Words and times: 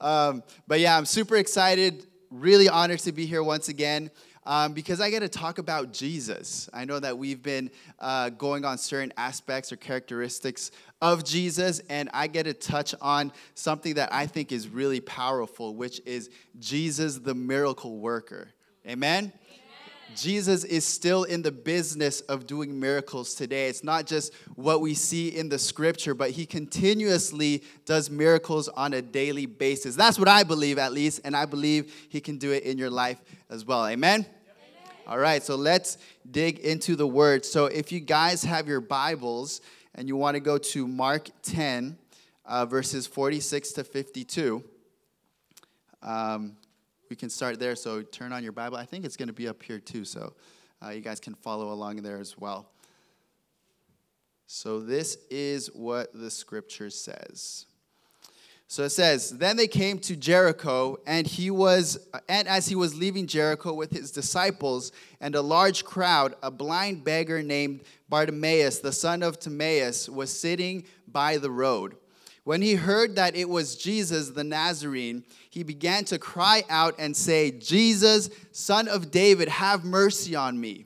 Um, 0.00 0.42
but 0.66 0.80
yeah, 0.80 0.96
I'm 0.96 1.06
super 1.06 1.36
excited, 1.36 2.06
really 2.30 2.68
honored 2.68 3.00
to 3.00 3.12
be 3.12 3.26
here 3.26 3.42
once 3.42 3.68
again. 3.68 4.10
Um, 4.46 4.74
because 4.74 5.00
I 5.00 5.08
get 5.08 5.20
to 5.20 5.28
talk 5.28 5.56
about 5.56 5.92
Jesus. 5.92 6.68
I 6.74 6.84
know 6.84 7.00
that 7.00 7.16
we've 7.16 7.42
been 7.42 7.70
uh, 7.98 8.28
going 8.28 8.66
on 8.66 8.76
certain 8.76 9.10
aspects 9.16 9.72
or 9.72 9.76
characteristics 9.76 10.70
of 11.00 11.24
Jesus, 11.24 11.80
and 11.88 12.10
I 12.12 12.26
get 12.26 12.42
to 12.42 12.52
touch 12.52 12.94
on 13.00 13.32
something 13.54 13.94
that 13.94 14.12
I 14.12 14.26
think 14.26 14.52
is 14.52 14.68
really 14.68 15.00
powerful, 15.00 15.74
which 15.74 16.02
is 16.04 16.28
Jesus, 16.58 17.16
the 17.16 17.34
miracle 17.34 17.98
worker. 17.98 18.50
Amen? 18.86 19.32
Jesus 20.16 20.64
is 20.64 20.84
still 20.84 21.24
in 21.24 21.42
the 21.42 21.52
business 21.52 22.20
of 22.22 22.46
doing 22.46 22.78
miracles 22.78 23.34
today. 23.34 23.68
It's 23.68 23.84
not 23.84 24.06
just 24.06 24.32
what 24.54 24.80
we 24.80 24.94
see 24.94 25.28
in 25.28 25.48
the 25.48 25.58
scripture, 25.58 26.14
but 26.14 26.30
he 26.30 26.46
continuously 26.46 27.62
does 27.84 28.10
miracles 28.10 28.68
on 28.68 28.92
a 28.94 29.02
daily 29.02 29.46
basis. 29.46 29.96
That's 29.96 30.18
what 30.18 30.28
I 30.28 30.42
believe, 30.42 30.78
at 30.78 30.92
least, 30.92 31.20
and 31.24 31.36
I 31.36 31.46
believe 31.46 31.92
he 32.08 32.20
can 32.20 32.38
do 32.38 32.52
it 32.52 32.62
in 32.64 32.78
your 32.78 32.90
life 32.90 33.20
as 33.50 33.64
well. 33.64 33.86
Amen? 33.86 34.20
Amen. 34.20 34.28
All 35.06 35.18
right, 35.18 35.42
so 35.42 35.56
let's 35.56 35.98
dig 36.30 36.58
into 36.60 36.96
the 36.96 37.06
word. 37.06 37.44
So 37.44 37.66
if 37.66 37.92
you 37.92 38.00
guys 38.00 38.44
have 38.44 38.68
your 38.68 38.80
Bibles 38.80 39.60
and 39.94 40.08
you 40.08 40.16
want 40.16 40.34
to 40.34 40.40
go 40.40 40.58
to 40.58 40.88
Mark 40.88 41.30
10, 41.42 41.98
uh, 42.44 42.66
verses 42.66 43.06
46 43.06 43.72
to 43.72 43.84
52. 43.84 44.64
Um, 46.02 46.56
we 47.14 47.16
can 47.16 47.30
start 47.30 47.60
there. 47.60 47.76
So 47.76 48.02
turn 48.02 48.32
on 48.32 48.42
your 48.42 48.50
Bible. 48.50 48.76
I 48.76 48.84
think 48.84 49.04
it's 49.04 49.16
going 49.16 49.28
to 49.28 49.32
be 49.32 49.46
up 49.46 49.62
here 49.62 49.78
too, 49.78 50.04
so 50.04 50.34
uh, 50.84 50.88
you 50.88 51.00
guys 51.00 51.20
can 51.20 51.32
follow 51.32 51.70
along 51.70 52.02
there 52.02 52.18
as 52.18 52.36
well. 52.36 52.72
So 54.48 54.80
this 54.80 55.16
is 55.30 55.68
what 55.68 56.12
the 56.12 56.28
scripture 56.28 56.90
says. 56.90 57.66
So 58.66 58.82
it 58.82 58.90
says, 58.90 59.30
Then 59.30 59.56
they 59.56 59.68
came 59.68 60.00
to 60.00 60.16
Jericho, 60.16 60.96
and 61.06 61.24
he 61.24 61.52
was, 61.52 62.04
and 62.28 62.48
as 62.48 62.66
he 62.66 62.74
was 62.74 62.96
leaving 62.96 63.28
Jericho 63.28 63.72
with 63.72 63.92
his 63.92 64.10
disciples 64.10 64.90
and 65.20 65.36
a 65.36 65.40
large 65.40 65.84
crowd, 65.84 66.34
a 66.42 66.50
blind 66.50 67.04
beggar 67.04 67.44
named 67.44 67.82
Bartimaeus, 68.08 68.80
the 68.80 68.90
son 68.90 69.22
of 69.22 69.38
Timaeus, 69.38 70.08
was 70.08 70.36
sitting 70.36 70.82
by 71.06 71.36
the 71.36 71.52
road. 71.52 71.94
When 72.44 72.60
he 72.60 72.74
heard 72.74 73.16
that 73.16 73.34
it 73.34 73.48
was 73.48 73.74
Jesus 73.74 74.30
the 74.30 74.44
Nazarene, 74.44 75.24
he 75.50 75.62
began 75.62 76.04
to 76.06 76.18
cry 76.18 76.62
out 76.68 76.94
and 76.98 77.16
say, 77.16 77.50
Jesus, 77.50 78.30
son 78.52 78.86
of 78.86 79.10
David, 79.10 79.48
have 79.48 79.84
mercy 79.84 80.36
on 80.36 80.60
me. 80.60 80.84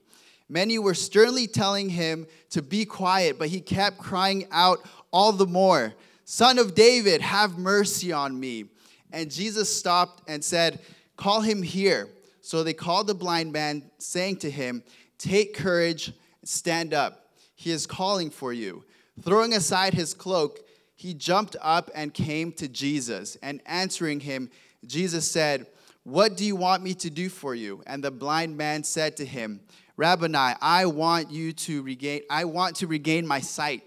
Many 0.48 0.78
were 0.78 0.94
sternly 0.94 1.46
telling 1.46 1.90
him 1.90 2.26
to 2.50 2.62
be 2.62 2.84
quiet, 2.84 3.38
but 3.38 3.48
he 3.48 3.60
kept 3.60 3.98
crying 3.98 4.46
out 4.50 4.78
all 5.12 5.32
the 5.32 5.46
more, 5.46 5.94
Son 6.30 6.58
of 6.58 6.74
David, 6.74 7.22
have 7.22 7.56
mercy 7.56 8.12
on 8.12 8.38
me. 8.38 8.66
And 9.12 9.30
Jesus 9.30 9.74
stopped 9.74 10.22
and 10.28 10.44
said, 10.44 10.78
Call 11.16 11.40
him 11.40 11.62
here. 11.62 12.10
So 12.42 12.62
they 12.62 12.74
called 12.74 13.06
the 13.06 13.14
blind 13.14 13.50
man, 13.50 13.90
saying 13.96 14.36
to 14.40 14.50
him, 14.50 14.82
Take 15.16 15.54
courage, 15.54 16.12
stand 16.44 16.92
up. 16.92 17.30
He 17.54 17.70
is 17.70 17.86
calling 17.86 18.28
for 18.28 18.52
you. 18.52 18.84
Throwing 19.22 19.54
aside 19.54 19.94
his 19.94 20.12
cloak, 20.12 20.60
he 20.98 21.14
jumped 21.14 21.54
up 21.62 21.92
and 21.94 22.12
came 22.12 22.50
to 22.50 22.66
Jesus. 22.66 23.36
And 23.41 23.62
answering 23.66 24.18
him, 24.18 24.50
Jesus 24.84 25.30
said, 25.30 25.68
What 26.02 26.36
do 26.36 26.44
you 26.44 26.56
want 26.56 26.82
me 26.82 26.92
to 26.94 27.08
do 27.08 27.28
for 27.28 27.54
you? 27.54 27.84
And 27.86 28.02
the 28.02 28.10
blind 28.10 28.56
man 28.56 28.82
said 28.82 29.16
to 29.19 29.24
him, 29.24 29.60
Rabboni, 29.96 30.56
I 30.60 30.86
want 30.86 31.30
you 31.30 31.52
to 31.52 31.82
regain, 31.82 32.22
I 32.28 32.46
want 32.46 32.74
to 32.76 32.88
regain 32.88 33.28
my 33.28 33.38
sight. 33.38 33.84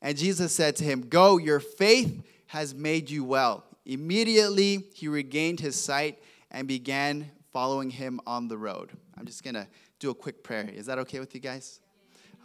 And 0.00 0.16
Jesus 0.16 0.54
said 0.54 0.76
to 0.76 0.84
him, 0.84 1.02
Go, 1.02 1.36
your 1.36 1.60
faith 1.60 2.26
has 2.46 2.74
made 2.74 3.10
you 3.10 3.22
well. 3.22 3.62
Immediately 3.84 4.84
he 4.94 5.08
regained 5.08 5.60
his 5.60 5.76
sight 5.76 6.22
and 6.50 6.66
began 6.66 7.30
following 7.52 7.90
him 7.90 8.18
on 8.26 8.48
the 8.48 8.56
road. 8.56 8.92
I'm 9.18 9.26
just 9.26 9.44
gonna 9.44 9.68
do 9.98 10.08
a 10.08 10.14
quick 10.14 10.42
prayer. 10.42 10.70
Is 10.74 10.86
that 10.86 10.98
okay 11.00 11.20
with 11.20 11.34
you 11.34 11.40
guys? 11.40 11.80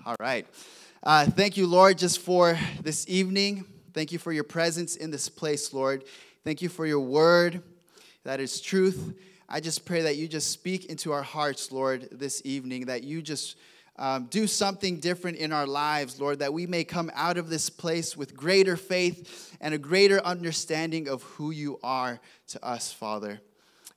All 0.06 0.18
right. 0.20 0.46
Uh, 1.02 1.28
thank 1.28 1.56
you, 1.56 1.66
Lord, 1.66 1.98
just 1.98 2.20
for 2.20 2.60
this 2.82 3.08
evening. 3.08 3.71
Thank 3.94 4.14
you 4.14 4.20
for 4.20 4.32
your 4.32 4.46
presence 4.46 4.96
in 4.96 5.12
this 5.12 5.28
place, 5.28 5.74
Lord. 5.74 6.06
Thank 6.46 6.62
you 6.62 6.70
for 6.70 6.86
your 6.86 7.02
word 7.02 7.62
that 8.24 8.40
is 8.40 8.62
truth. 8.62 9.14
I 9.50 9.60
just 9.60 9.84
pray 9.84 10.04
that 10.04 10.16
you 10.16 10.30
just 10.30 10.50
speak 10.50 10.86
into 10.86 11.12
our 11.12 11.24
hearts, 11.24 11.74
Lord, 11.74 12.08
this 12.10 12.42
evening, 12.46 12.86
that 12.86 13.04
you 13.04 13.22
just 13.22 13.58
um, 13.98 14.28
do 14.30 14.48
something 14.48 15.02
different 15.02 15.38
in 15.38 15.52
our 15.52 15.68
lives, 15.68 16.22
Lord, 16.22 16.40
that 16.40 16.54
we 16.54 16.68
may 16.68 16.86
come 16.86 17.12
out 17.14 17.38
of 17.38 17.50
this 17.50 17.70
place 17.70 18.16
with 18.16 18.34
greater 18.34 18.78
faith 18.78 19.58
and 19.60 19.74
a 19.74 19.78
greater 19.78 20.24
understanding 20.24 21.10
of 21.10 21.24
who 21.24 21.52
you 21.52 21.78
are 21.84 22.22
to 22.48 22.66
us, 22.66 22.94
Father. 22.94 23.42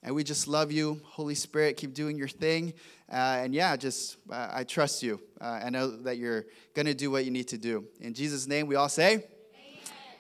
And 0.02 0.14
we 0.14 0.24
just 0.24 0.48
love 0.48 0.72
you. 0.72 1.00
Holy 1.04 1.36
Spirit, 1.36 1.76
keep 1.76 1.94
doing 1.94 2.18
your 2.18 2.28
thing. 2.28 2.74
Uh, 3.08 3.42
and 3.42 3.54
yeah, 3.54 3.76
just 3.76 4.16
uh, 4.28 4.48
I 4.52 4.64
trust 4.64 5.04
you. 5.04 5.20
Uh, 5.40 5.60
I 5.64 5.70
know 5.70 5.88
that 5.88 6.16
you're 6.16 6.46
going 6.74 6.86
to 6.86 6.94
do 6.94 7.12
what 7.12 7.24
you 7.24 7.30
need 7.30 7.48
to 7.48 7.58
do. 7.58 7.84
In 8.00 8.12
Jesus' 8.12 8.48
name, 8.48 8.66
we 8.66 8.74
all 8.74 8.88
say, 8.88 9.24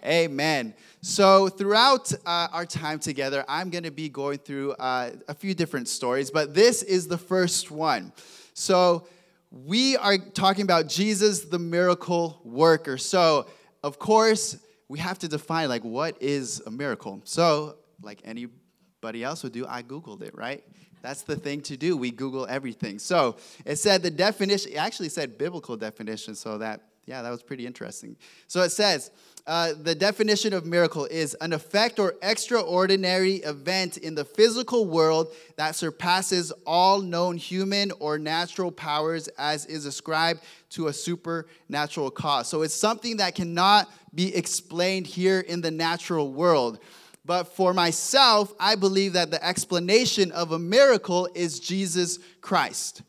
Amen. 0.04 0.74
So, 1.00 1.48
throughout 1.48 2.12
uh, 2.26 2.48
our 2.52 2.66
time 2.66 2.98
together, 2.98 3.44
I'm 3.48 3.70
going 3.70 3.84
to 3.84 3.90
be 3.90 4.10
going 4.10 4.38
through 4.38 4.72
uh, 4.72 5.12
a 5.28 5.34
few 5.34 5.54
different 5.54 5.88
stories, 5.88 6.30
but 6.30 6.54
this 6.54 6.82
is 6.82 7.08
the 7.08 7.16
first 7.16 7.70
one. 7.70 8.12
So, 8.52 9.06
we 9.50 9.96
are 9.96 10.18
talking 10.18 10.62
about 10.62 10.88
Jesus, 10.88 11.44
the 11.44 11.58
miracle 11.58 12.40
worker. 12.44 12.98
So, 12.98 13.46
of 13.82 13.98
course, 13.98 14.58
we 14.88 14.98
have 14.98 15.18
to 15.20 15.28
define 15.28 15.68
like 15.68 15.84
what 15.84 16.20
is 16.20 16.60
a 16.66 16.70
miracle. 16.70 17.22
So, 17.24 17.76
like 18.02 18.20
anybody 18.24 19.24
else 19.24 19.42
would 19.42 19.52
do, 19.52 19.66
I 19.66 19.82
Googled 19.82 20.22
it, 20.22 20.34
right? 20.34 20.62
That's 21.00 21.22
the 21.22 21.36
thing 21.36 21.60
to 21.62 21.76
do. 21.76 21.96
We 21.96 22.10
Google 22.10 22.46
everything. 22.46 22.98
So, 22.98 23.36
it 23.64 23.76
said 23.76 24.02
the 24.02 24.10
definition, 24.10 24.72
it 24.72 24.76
actually 24.76 25.08
said 25.08 25.38
biblical 25.38 25.76
definition, 25.76 26.34
so 26.34 26.58
that, 26.58 26.80
yeah, 27.06 27.22
that 27.22 27.30
was 27.30 27.42
pretty 27.42 27.66
interesting. 27.66 28.16
So, 28.46 28.62
it 28.62 28.70
says, 28.70 29.10
uh, 29.46 29.74
the 29.82 29.94
definition 29.94 30.54
of 30.54 30.64
miracle 30.64 31.04
is 31.04 31.34
an 31.42 31.52
effect 31.52 31.98
or 31.98 32.14
extraordinary 32.22 33.36
event 33.36 33.98
in 33.98 34.14
the 34.14 34.24
physical 34.24 34.86
world 34.86 35.34
that 35.56 35.76
surpasses 35.76 36.50
all 36.66 37.00
known 37.00 37.36
human 37.36 37.92
or 38.00 38.18
natural 38.18 38.72
powers 38.72 39.28
as 39.36 39.66
is 39.66 39.84
ascribed 39.84 40.40
to 40.70 40.86
a 40.86 40.92
supernatural 40.94 42.10
cause. 42.10 42.48
So 42.48 42.62
it's 42.62 42.74
something 42.74 43.18
that 43.18 43.34
cannot 43.34 43.90
be 44.14 44.34
explained 44.34 45.06
here 45.06 45.40
in 45.40 45.60
the 45.60 45.70
natural 45.70 46.32
world. 46.32 46.78
But 47.26 47.44
for 47.44 47.74
myself, 47.74 48.52
I 48.58 48.76
believe 48.76 49.12
that 49.12 49.30
the 49.30 49.44
explanation 49.44 50.32
of 50.32 50.52
a 50.52 50.58
miracle 50.58 51.28
is 51.34 51.60
Jesus 51.60 52.18
Christ. 52.40 53.02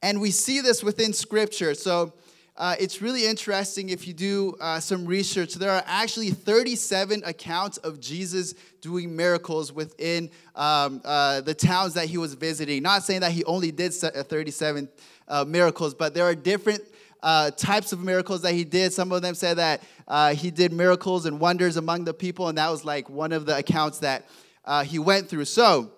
And 0.00 0.20
we 0.20 0.32
see 0.32 0.60
this 0.60 0.82
within 0.82 1.12
Scripture. 1.12 1.74
So 1.74 2.14
uh, 2.56 2.76
it's 2.78 3.00
really 3.00 3.26
interesting 3.26 3.88
if 3.88 4.06
you 4.06 4.12
do 4.12 4.54
uh, 4.60 4.78
some 4.78 5.06
research. 5.06 5.54
There 5.54 5.70
are 5.70 5.82
actually 5.86 6.30
37 6.30 7.22
accounts 7.24 7.78
of 7.78 7.98
Jesus 7.98 8.54
doing 8.82 9.16
miracles 9.16 9.72
within 9.72 10.30
um, 10.54 11.00
uh, 11.04 11.40
the 11.40 11.54
towns 11.54 11.94
that 11.94 12.06
he 12.06 12.18
was 12.18 12.34
visiting. 12.34 12.82
Not 12.82 13.04
saying 13.04 13.20
that 13.20 13.32
he 13.32 13.42
only 13.44 13.72
did 13.72 13.94
uh, 14.04 14.22
37 14.22 14.88
uh, 15.28 15.44
miracles, 15.46 15.94
but 15.94 16.12
there 16.12 16.24
are 16.24 16.34
different 16.34 16.82
uh, 17.22 17.52
types 17.52 17.92
of 17.92 18.04
miracles 18.04 18.42
that 18.42 18.52
he 18.52 18.64
did. 18.64 18.92
Some 18.92 19.12
of 19.12 19.22
them 19.22 19.34
said 19.34 19.56
that 19.56 19.82
he 20.36 20.50
did 20.50 20.72
miracles 20.72 21.24
and 21.24 21.40
wonders 21.40 21.78
among 21.78 22.04
the 22.04 22.12
people, 22.12 22.48
and 22.48 22.58
that 22.58 22.68
was 22.68 22.84
like 22.84 23.08
one 23.08 23.32
of 23.32 23.46
the 23.46 23.56
accounts 23.56 24.00
that 24.00 24.28
he 24.84 24.98
went 24.98 25.30
through. 25.30 25.46
So, 25.46 25.90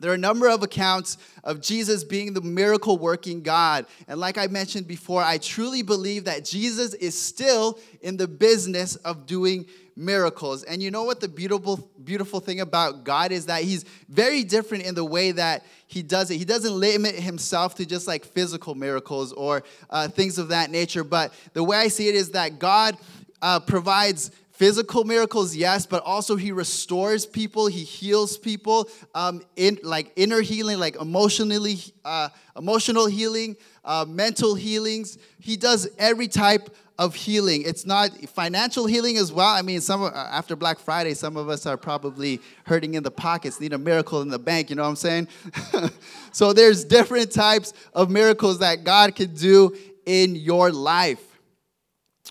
there 0.00 0.10
are 0.10 0.14
a 0.14 0.18
number 0.18 0.48
of 0.48 0.62
accounts 0.62 1.16
of 1.42 1.60
Jesus 1.60 2.04
being 2.04 2.34
the 2.34 2.40
miracle 2.40 2.98
working 2.98 3.42
God. 3.42 3.86
And 4.08 4.20
like 4.20 4.36
I 4.36 4.46
mentioned 4.46 4.86
before, 4.86 5.22
I 5.22 5.38
truly 5.38 5.82
believe 5.82 6.24
that 6.24 6.44
Jesus 6.44 6.94
is 6.94 7.20
still 7.20 7.78
in 8.02 8.16
the 8.16 8.28
business 8.28 8.96
of 8.96 9.26
doing 9.26 9.66
miracles. 9.96 10.62
And 10.64 10.82
you 10.82 10.90
know 10.90 11.04
what 11.04 11.20
the 11.20 11.28
beautiful 11.28 11.90
beautiful 12.04 12.38
thing 12.38 12.60
about 12.60 13.02
God 13.04 13.32
is 13.32 13.46
that 13.46 13.62
he's 13.62 13.84
very 14.08 14.44
different 14.44 14.84
in 14.84 14.94
the 14.94 15.04
way 15.04 15.32
that 15.32 15.64
he 15.86 16.02
does 16.02 16.30
it. 16.30 16.36
He 16.36 16.44
doesn't 16.44 16.72
limit 16.72 17.14
himself 17.14 17.74
to 17.76 17.86
just 17.86 18.06
like 18.06 18.24
physical 18.24 18.74
miracles 18.74 19.32
or 19.32 19.64
uh, 19.88 20.08
things 20.08 20.38
of 20.38 20.48
that 20.48 20.70
nature, 20.70 21.02
but 21.02 21.32
the 21.54 21.64
way 21.64 21.78
I 21.78 21.88
see 21.88 22.08
it 22.08 22.14
is 22.14 22.32
that 22.32 22.58
God 22.58 22.96
uh, 23.40 23.60
provides 23.60 24.30
physical 24.56 25.04
miracles 25.04 25.54
yes 25.54 25.86
but 25.86 26.02
also 26.02 26.36
he 26.36 26.50
restores 26.50 27.26
people 27.26 27.66
he 27.66 27.84
heals 27.84 28.38
people 28.38 28.88
um, 29.14 29.42
in 29.56 29.78
like 29.82 30.12
inner 30.16 30.40
healing 30.40 30.78
like 30.78 30.96
emotionally 31.00 31.76
uh, 32.04 32.28
emotional 32.56 33.06
healing 33.06 33.56
uh, 33.86 34.04
mental 34.06 34.54
healings. 34.54 35.16
He 35.38 35.56
does 35.56 35.88
every 35.98 36.28
type 36.28 36.74
of 36.98 37.14
healing. 37.14 37.62
It's 37.64 37.86
not 37.86 38.10
financial 38.30 38.86
healing 38.86 39.16
as 39.16 39.32
well. 39.32 39.54
I 39.54 39.62
mean 39.62 39.80
some 39.80 40.02
uh, 40.02 40.10
after 40.10 40.56
black 40.56 40.78
friday 40.78 41.14
some 41.14 41.36
of 41.36 41.48
us 41.48 41.66
are 41.66 41.76
probably 41.76 42.40
hurting 42.64 42.94
in 42.94 43.02
the 43.02 43.10
pockets 43.10 43.60
need 43.60 43.72
a 43.72 43.78
miracle 43.78 44.22
in 44.22 44.28
the 44.28 44.38
bank 44.38 44.70
you 44.70 44.76
know 44.76 44.82
what 44.82 44.88
i'm 44.90 44.96
saying? 44.96 45.28
So 46.32 46.52
there's 46.52 46.84
different 46.84 47.32
types 47.32 47.72
of 47.94 48.10
miracles 48.10 48.58
that 48.58 48.84
god 48.84 49.14
can 49.14 49.34
do 49.34 49.74
in 50.04 50.36
your 50.36 50.70
life 50.70 51.22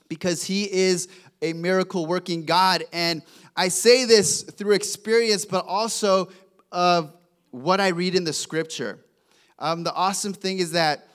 because 0.10 0.44
he 0.44 0.72
is 0.72 1.07
a 1.45 1.53
miracle 1.53 2.06
working 2.06 2.45
God. 2.45 2.83
And 2.92 3.21
I 3.56 3.69
say 3.69 4.06
this 4.06 4.42
through 4.44 4.74
experience, 4.74 5.45
but 5.45 5.65
also 5.65 6.30
of 6.71 7.13
what 7.51 7.80
I 7.80 7.89
read 7.89 8.15
in 8.15 8.24
the 8.24 8.33
scripture. 8.33 9.00
Um, 9.59 9.83
the 9.83 9.94
awesome 9.94 10.33
thing 10.33 10.59
is 10.59 10.71
that 10.71 11.07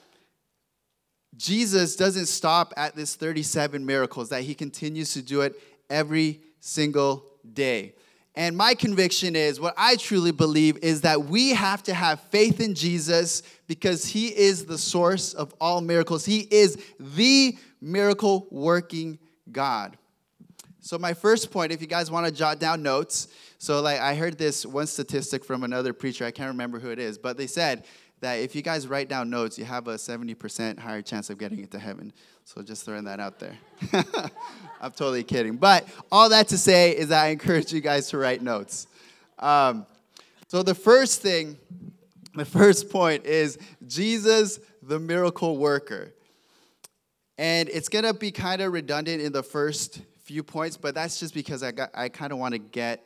Jesus 1.37 1.95
doesn't 1.95 2.25
stop 2.25 2.73
at 2.77 2.95
this 2.95 3.15
37 3.15 3.85
miracles, 3.85 4.29
that 4.29 4.43
he 4.43 4.55
continues 4.55 5.13
to 5.13 5.21
do 5.21 5.41
it 5.41 5.59
every 5.89 6.41
single 6.59 7.25
day. 7.53 7.93
And 8.35 8.55
my 8.55 8.75
conviction 8.75 9.35
is 9.35 9.59
what 9.59 9.73
I 9.77 9.97
truly 9.97 10.31
believe 10.31 10.77
is 10.77 11.01
that 11.01 11.25
we 11.25 11.49
have 11.49 11.83
to 11.83 11.93
have 11.93 12.21
faith 12.31 12.61
in 12.61 12.75
Jesus 12.75 13.43
because 13.67 14.05
he 14.05 14.27
is 14.27 14.65
the 14.65 14.77
source 14.77 15.33
of 15.33 15.53
all 15.59 15.81
miracles. 15.81 16.25
He 16.25 16.47
is 16.49 16.81
the 16.99 17.57
miracle 17.81 18.47
working 18.49 19.19
God. 19.51 19.97
So, 20.83 20.97
my 20.97 21.13
first 21.13 21.51
point, 21.51 21.71
if 21.71 21.79
you 21.79 21.87
guys 21.87 22.09
want 22.09 22.25
to 22.25 22.31
jot 22.31 22.59
down 22.59 22.81
notes, 22.81 23.27
so 23.59 23.81
like 23.81 23.99
I 23.99 24.15
heard 24.15 24.39
this 24.39 24.65
one 24.65 24.87
statistic 24.87 25.45
from 25.45 25.63
another 25.63 25.93
preacher, 25.93 26.25
I 26.25 26.31
can't 26.31 26.49
remember 26.49 26.79
who 26.79 26.89
it 26.89 26.97
is, 26.97 27.19
but 27.19 27.37
they 27.37 27.45
said 27.45 27.83
that 28.21 28.35
if 28.35 28.55
you 28.55 28.63
guys 28.63 28.87
write 28.87 29.07
down 29.07 29.29
notes, 29.29 29.59
you 29.59 29.65
have 29.65 29.87
a 29.87 29.95
70% 29.95 30.79
higher 30.79 31.03
chance 31.03 31.29
of 31.29 31.37
getting 31.37 31.59
into 31.59 31.77
heaven. 31.77 32.11
So 32.45 32.63
just 32.63 32.83
throwing 32.83 33.03
that 33.05 33.19
out 33.19 33.39
there. 33.39 33.57
I'm 34.81 34.91
totally 34.91 35.23
kidding. 35.23 35.57
But 35.57 35.87
all 36.11 36.29
that 36.29 36.47
to 36.49 36.57
say 36.57 36.97
is 36.97 37.09
that 37.09 37.23
I 37.23 37.27
encourage 37.27 37.71
you 37.71 37.81
guys 37.81 38.09
to 38.09 38.17
write 38.17 38.41
notes. 38.41 38.87
Um, 39.37 39.85
so 40.47 40.63
the 40.63 40.75
first 40.75 41.21
thing, 41.21 41.57
the 42.35 42.45
first 42.45 42.89
point 42.89 43.25
is 43.25 43.57
Jesus, 43.87 44.59
the 44.81 44.99
miracle 44.99 45.57
worker. 45.57 46.13
And 47.37 47.69
it's 47.69 47.89
going 47.89 48.05
to 48.05 48.13
be 48.13 48.31
kind 48.31 48.61
of 48.61 48.71
redundant 48.73 49.21
in 49.21 49.31
the 49.31 49.43
first 49.43 50.01
few 50.31 50.43
points, 50.43 50.77
but 50.77 50.95
that's 50.95 51.19
just 51.19 51.33
because 51.33 51.61
I, 51.61 51.73
I 51.93 52.07
kind 52.07 52.31
of 52.31 52.37
want 52.37 52.53
to 52.53 52.57
get 52.57 53.05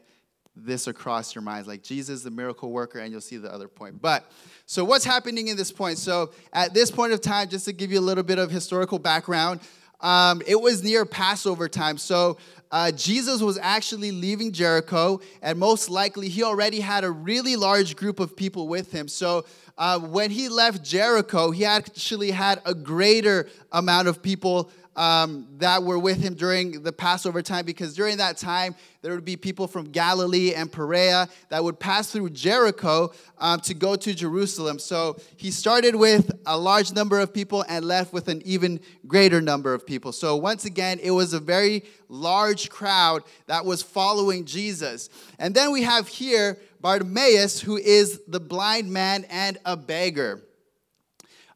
this 0.56 0.86
across 0.86 1.34
your 1.34 1.42
minds 1.42 1.68
like 1.68 1.82
Jesus, 1.82 2.22
the 2.22 2.30
miracle 2.30 2.72
worker, 2.72 3.00
and 3.00 3.12
you'll 3.12 3.20
see 3.20 3.38
the 3.38 3.52
other 3.52 3.68
point. 3.68 4.00
But 4.00 4.32
so, 4.68 4.86
what's 4.86 5.04
happening 5.04 5.48
in 5.48 5.58
this 5.58 5.72
point? 5.72 5.98
So, 5.98 6.32
at 6.54 6.76
this 6.76 6.92
point 6.92 7.14
of 7.14 7.22
time, 7.22 7.50
just 7.50 7.66
to 7.66 7.74
give 7.74 7.92
you 7.92 7.98
a 7.98 8.08
little 8.10 8.24
bit 8.24 8.38
of 8.38 8.52
historical 8.52 9.00
background, 9.00 9.60
um, 10.02 10.44
it 10.46 10.62
was 10.62 10.84
near 10.84 11.04
Passover 11.04 11.68
time. 11.68 11.98
So, 11.98 12.38
uh, 12.72 12.92
Jesus 12.92 13.42
was 13.42 13.58
actually 13.58 14.12
leaving 14.12 14.52
Jericho, 14.52 15.20
and 15.42 15.58
most 15.58 15.90
likely 15.90 16.30
he 16.30 16.44
already 16.44 16.80
had 16.80 17.04
a 17.04 17.10
really 17.10 17.56
large 17.56 17.96
group 17.96 18.20
of 18.20 18.36
people 18.36 18.68
with 18.68 18.92
him. 18.92 19.08
So, 19.08 19.46
uh, 19.80 19.98
when 20.00 20.30
he 20.30 20.48
left 20.48 20.84
Jericho, 20.84 21.50
he 21.50 21.66
actually 21.66 22.30
had 22.30 22.62
a 22.66 22.76
greater 22.76 23.50
amount 23.72 24.10
of 24.10 24.22
people 24.22 24.70
um, 24.96 25.48
that 25.58 25.84
were 25.84 26.00
with 26.00 26.22
him 26.22 26.36
during 26.36 26.84
the 26.84 26.92
Passover 26.92 27.42
time 27.42 27.66
because 27.66 27.96
during 27.96 28.18
that 28.18 28.38
time, 28.38 28.76
there 29.02 29.14
would 29.14 29.26
be 29.26 29.36
people 29.36 29.68
from 29.68 29.92
Galilee 29.92 30.54
and 30.54 30.72
Perea 30.72 31.28
that 31.50 31.64
would 31.64 31.80
pass 31.80 32.12
through 32.12 32.30
Jericho 32.32 33.12
um, 33.38 33.60
to 33.62 33.74
go 33.74 33.96
to 33.96 34.14
Jerusalem. 34.14 34.80
So 34.80 35.18
he 35.38 35.52
started 35.52 35.96
with 35.96 36.32
a 36.46 36.58
large 36.58 36.94
number 36.94 37.20
of 37.20 37.34
people 37.34 37.66
and 37.68 37.86
left 37.86 38.14
with 38.14 38.30
an 38.30 38.42
even 38.46 38.80
greater 39.06 39.42
number 39.42 39.74
of 39.74 39.86
people. 39.86 40.12
So 40.12 40.36
once 40.36 40.66
again, 40.66 41.00
it 41.04 41.12
was 41.12 41.34
a 41.34 41.40
very 41.40 41.84
large 42.10 42.70
crowd 42.70 43.24
that 43.48 43.66
was 43.66 43.82
following 43.82 44.46
Jesus. 44.46 45.10
And 45.38 45.54
then 45.54 45.72
we 45.72 45.84
have 45.84 46.08
here 46.08 46.58
Bartimaeus, 46.82 47.60
who 47.60 47.78
is 47.78 48.22
the 48.28 48.40
blind 48.40 48.92
man 48.92 49.26
and 49.30 49.58
a 49.66 49.76
beggar. 49.76 50.42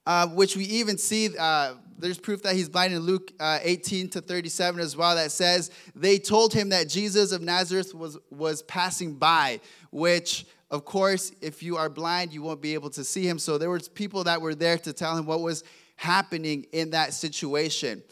Uh, 0.06 0.28
which 0.28 0.56
we 0.56 0.64
even 0.64 0.98
see 0.98 1.38
uh, 1.38 1.74
there's 2.00 2.18
proof 2.18 2.42
that 2.44 2.56
he's 2.56 2.70
blind 2.70 2.94
in 2.94 3.00
Luke 3.00 3.32
uh, 3.40 3.60
18 3.62 4.10
to 4.10 4.22
37 4.22 4.80
as 4.80 4.96
well 4.96 5.16
that 5.16 5.32
says 5.32 5.72
they 5.96 6.18
told 6.18 6.54
him 6.54 6.70
that 6.70 6.90
Jesus 6.90 7.32
of 7.32 7.42
Nazareth 7.42 7.94
was, 7.94 8.18
was 8.32 8.62
passing 8.64 9.16
by, 9.16 9.60
which 9.92 10.46
of 10.72 10.86
course, 10.86 11.32
if 11.42 11.64
you 11.64 11.78
are 11.78 11.90
blind, 11.90 12.32
you 12.32 12.44
won't 12.44 12.62
be 12.62 12.76
able 12.76 12.92
to 12.92 13.04
see 13.04 13.28
him. 13.28 13.40
So 13.40 13.58
there 13.58 13.72
was 13.72 13.90
people 13.90 14.24
that 14.26 14.40
were 14.40 14.54
there 14.54 14.78
to 14.78 14.94
tell 14.94 15.18
him 15.18 15.26
what 15.26 15.42
was 15.42 15.64
happening 15.96 16.68
in 16.72 16.92
that 16.92 17.14
situation. 17.14 18.04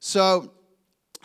So 0.00 0.50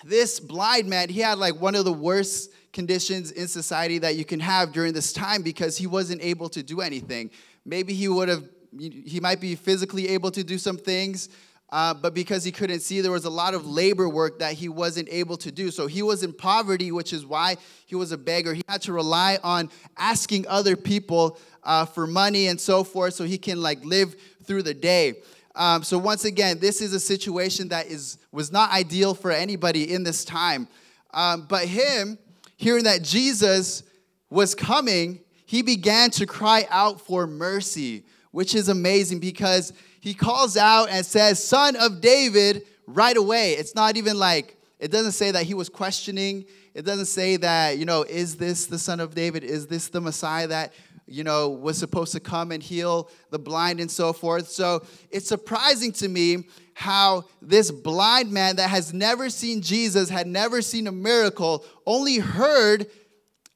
this 0.04 0.40
blind 0.40 0.90
man, 0.90 1.10
he 1.10 1.22
had 1.22 1.38
like 1.38 1.60
one 1.60 1.76
of 1.76 1.86
the 1.86 1.94
worst 1.94 2.52
conditions 2.74 3.32
in 3.32 3.48
society 3.48 4.00
that 4.00 4.16
you 4.16 4.26
can 4.26 4.40
have 4.40 4.74
during 4.74 4.94
this 4.94 5.14
time 5.14 5.44
because 5.44 5.78
he 5.78 5.88
wasn't 5.88 6.22
able 6.22 6.50
to 6.50 6.62
do 6.62 6.82
anything. 6.82 7.32
Maybe 7.66 7.94
he 7.94 8.08
would 8.08 8.30
have 8.30 8.48
he 8.80 9.20
might 9.22 9.42
be 9.42 9.56
physically 9.56 10.08
able 10.10 10.32
to 10.32 10.46
do 10.46 10.58
some 10.58 10.78
things, 10.78 11.28
uh, 11.72 11.94
but 11.94 12.14
because 12.14 12.44
he 12.44 12.52
couldn't 12.52 12.82
see, 12.82 13.00
there 13.00 13.12
was 13.12 13.24
a 13.26 13.30
lot 13.30 13.54
of 13.54 13.66
labor 13.66 14.10
work 14.10 14.40
that 14.40 14.54
he 14.54 14.68
wasn't 14.68 15.08
able 15.10 15.38
to 15.38 15.52
do. 15.52 15.72
So 15.72 15.88
he 15.88 16.02
was 16.02 16.22
in 16.22 16.34
poverty, 16.34 16.92
which 16.92 17.14
is 17.14 17.26
why 17.26 17.56
he 17.86 17.96
was 17.96 18.12
a 18.12 18.18
beggar. 18.18 18.54
He 18.54 18.64
had 18.68 18.82
to 18.84 18.94
rely 18.94 19.40
on 19.42 19.70
asking 19.98 20.48
other 20.48 20.76
people 20.76 21.40
uh, 21.64 21.86
for 21.86 22.06
money 22.06 22.48
and 22.48 22.60
so 22.60 22.84
forth 22.84 23.14
so 23.14 23.24
he 23.24 23.38
can 23.38 23.62
like 23.62 23.84
live 23.86 24.16
through 24.44 24.64
the 24.64 24.74
day. 24.74 25.22
Um, 25.56 25.84
so 25.84 25.98
once 25.98 26.26
again, 26.26 26.60
this 26.60 26.82
is 26.82 26.94
a 26.94 27.00
situation 27.00 27.70
that 27.70 27.88
is 27.88 28.18
was 28.32 28.52
not 28.52 28.72
ideal 28.72 29.14
for 29.14 29.32
anybody 29.32 29.94
in 29.94 30.04
this 30.04 30.26
time. 30.26 30.68
Um, 31.14 31.46
but 31.48 31.66
him 31.66 32.18
hearing 32.58 32.84
that 32.86 33.02
Jesus 33.02 33.84
was 34.30 34.56
coming, 34.56 35.22
he 35.46 35.62
began 35.62 36.10
to 36.12 36.26
cry 36.26 36.66
out 36.70 37.02
for 37.02 37.28
mercy, 37.28 38.06
which 38.32 38.56
is 38.56 38.70
amazing 38.70 39.20
because 39.20 39.74
he 40.02 40.14
calls 40.14 40.58
out 40.58 40.90
and 40.90 41.06
says, 41.06 41.42
Son 41.44 41.76
of 41.76 42.02
David, 42.02 42.64
right 42.88 43.16
away. 43.16 43.54
It's 43.54 43.76
not 43.76 43.98
even 43.98 44.18
like, 44.18 44.58
it 44.80 44.92
doesn't 44.92 45.14
say 45.14 45.32
that 45.32 45.44
he 45.44 45.54
was 45.54 45.70
questioning. 45.70 46.46
It 46.74 46.84
doesn't 46.84 47.06
say 47.06 47.38
that, 47.38 47.78
you 47.78 47.86
know, 47.86 48.04
is 48.04 48.36
this 48.36 48.66
the 48.66 48.80
Son 48.80 49.00
of 49.00 49.14
David? 49.14 49.44
Is 49.44 49.68
this 49.68 49.90
the 49.90 50.02
Messiah 50.02 50.48
that, 50.48 50.74
you 51.06 51.24
know, 51.24 51.50
was 51.50 51.78
supposed 51.78 52.14
to 52.14 52.20
come 52.20 52.52
and 52.52 52.64
heal 52.64 53.10
the 53.30 53.38
blind 53.38 53.80
and 53.80 53.92
so 53.92 54.12
forth? 54.12 54.48
So 54.50 54.84
it's 55.12 55.28
surprising 55.28 55.92
to 55.94 56.10
me 56.10 56.48
how 56.74 57.26
this 57.40 57.70
blind 57.70 58.32
man 58.32 58.56
that 58.56 58.72
has 58.72 58.94
never 58.94 59.30
seen 59.30 59.62
Jesus, 59.62 60.10
had 60.10 60.26
never 60.26 60.64
seen 60.64 60.88
a 60.88 60.92
miracle, 60.92 61.64
only 61.86 62.18
heard 62.18 62.88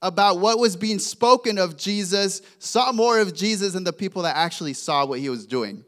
about 0.03 0.37
what 0.39 0.59
was 0.59 0.75
being 0.75 0.99
spoken 0.99 1.57
of 1.57 1.75
Jesus, 1.75 2.43
saw 2.59 2.91
more 2.91 3.17
of 3.17 3.33
Jesus 3.33 3.73
than 3.73 3.83
the 3.83 3.93
people 3.93 4.21
that 4.21 4.35
actually 4.35 4.73
saw 4.73 5.05
what 5.07 5.19
he 5.19 5.29
was 5.29 5.47
doing. 5.47 5.83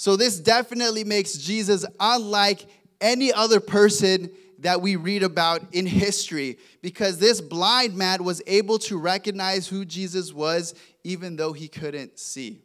So, 0.00 0.16
this 0.16 0.40
definitely 0.40 1.04
makes 1.04 1.34
Jesus 1.34 1.84
unlike 2.00 2.64
any 3.02 3.34
other 3.34 3.60
person 3.60 4.30
that 4.60 4.80
we 4.80 4.96
read 4.96 5.22
about 5.22 5.74
in 5.74 5.84
history 5.84 6.56
because 6.80 7.18
this 7.18 7.42
blind 7.42 7.94
man 7.94 8.24
was 8.24 8.40
able 8.46 8.78
to 8.78 8.96
recognize 8.96 9.68
who 9.68 9.84
Jesus 9.84 10.32
was 10.32 10.74
even 11.04 11.36
though 11.36 11.52
he 11.52 11.68
couldn't 11.68 12.18
see. 12.18 12.62